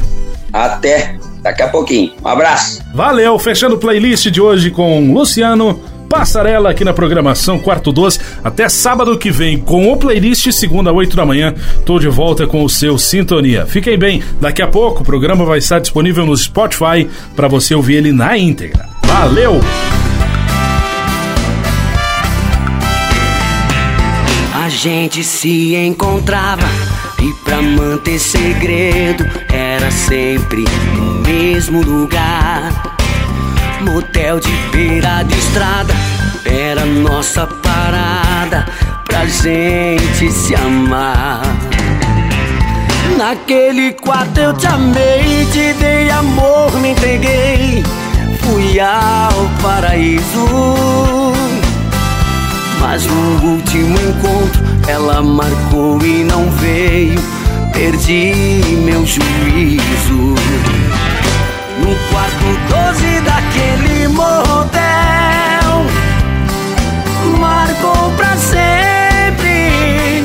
[0.51, 2.13] Até daqui a pouquinho.
[2.24, 2.82] Um abraço.
[2.93, 5.80] Valeu, fechando o playlist de hoje com Luciano
[6.10, 8.20] Passarela aqui na programação Quarto 12.
[8.43, 11.53] Até sábado que vem com o playlist, segunda, 8 da manhã.
[11.86, 13.66] Tô de volta com o seu Sintonia.
[13.66, 17.95] Fiquem bem, daqui a pouco o programa vai estar disponível no Spotify para você ouvir
[17.95, 18.88] ele na íntegra.
[19.03, 19.60] Valeu!
[24.66, 26.68] A gente se encontrava
[27.22, 32.97] e pra manter segredo era sempre no mesmo lugar.
[33.82, 35.93] Motel de beira de estrada
[36.45, 38.65] era nossa parada
[39.05, 41.41] pra gente se amar.
[43.17, 47.84] Naquele quarto eu te amei, te dei amor, me entreguei,
[48.41, 51.34] fui ao paraíso.
[52.80, 57.19] Mas no último encontro ela marcou e não veio.
[57.73, 58.34] Perdi
[58.84, 60.36] meu juízo.
[61.80, 63.21] No quarto 12
[64.48, 65.86] motel,
[67.39, 70.24] marcou pra sempre.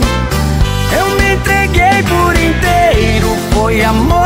[0.96, 4.21] Eu me entreguei por inteiro, foi amor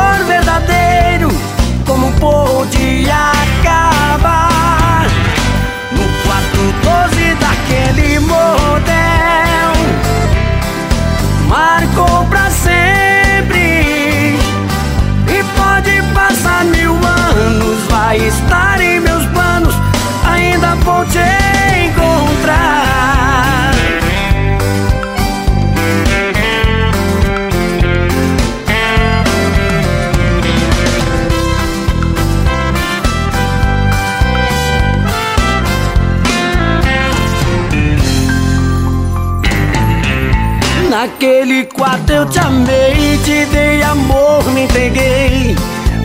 [41.75, 45.57] Quatro eu te amei, te dei amor, me entreguei.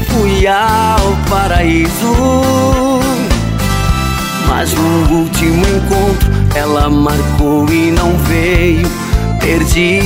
[0.07, 3.01] Fui ao paraíso.
[4.47, 8.87] Mas no último encontro ela marcou e não veio.
[9.39, 10.01] Perdi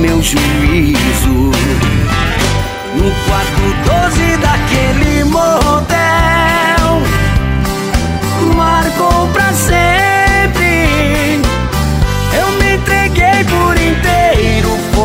[0.00, 1.52] meu juízo.
[2.96, 3.62] No quarto
[4.10, 4.29] 12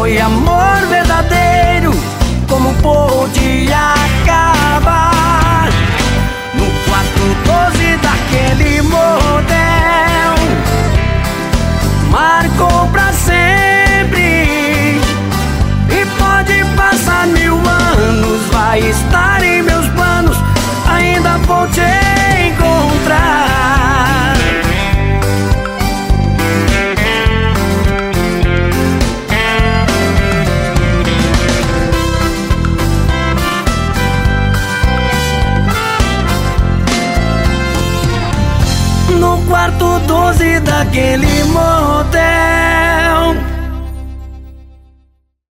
[0.06, 1.92] foi amor verdadeiro.
[2.48, 5.68] Como pôde acabar?
[6.54, 10.36] No quarto 12 daquele motel,
[12.12, 15.02] marcou pra sempre.
[15.90, 19.35] E pode passar mil anos, vai estar
[40.34, 42.55] 12 daquele motel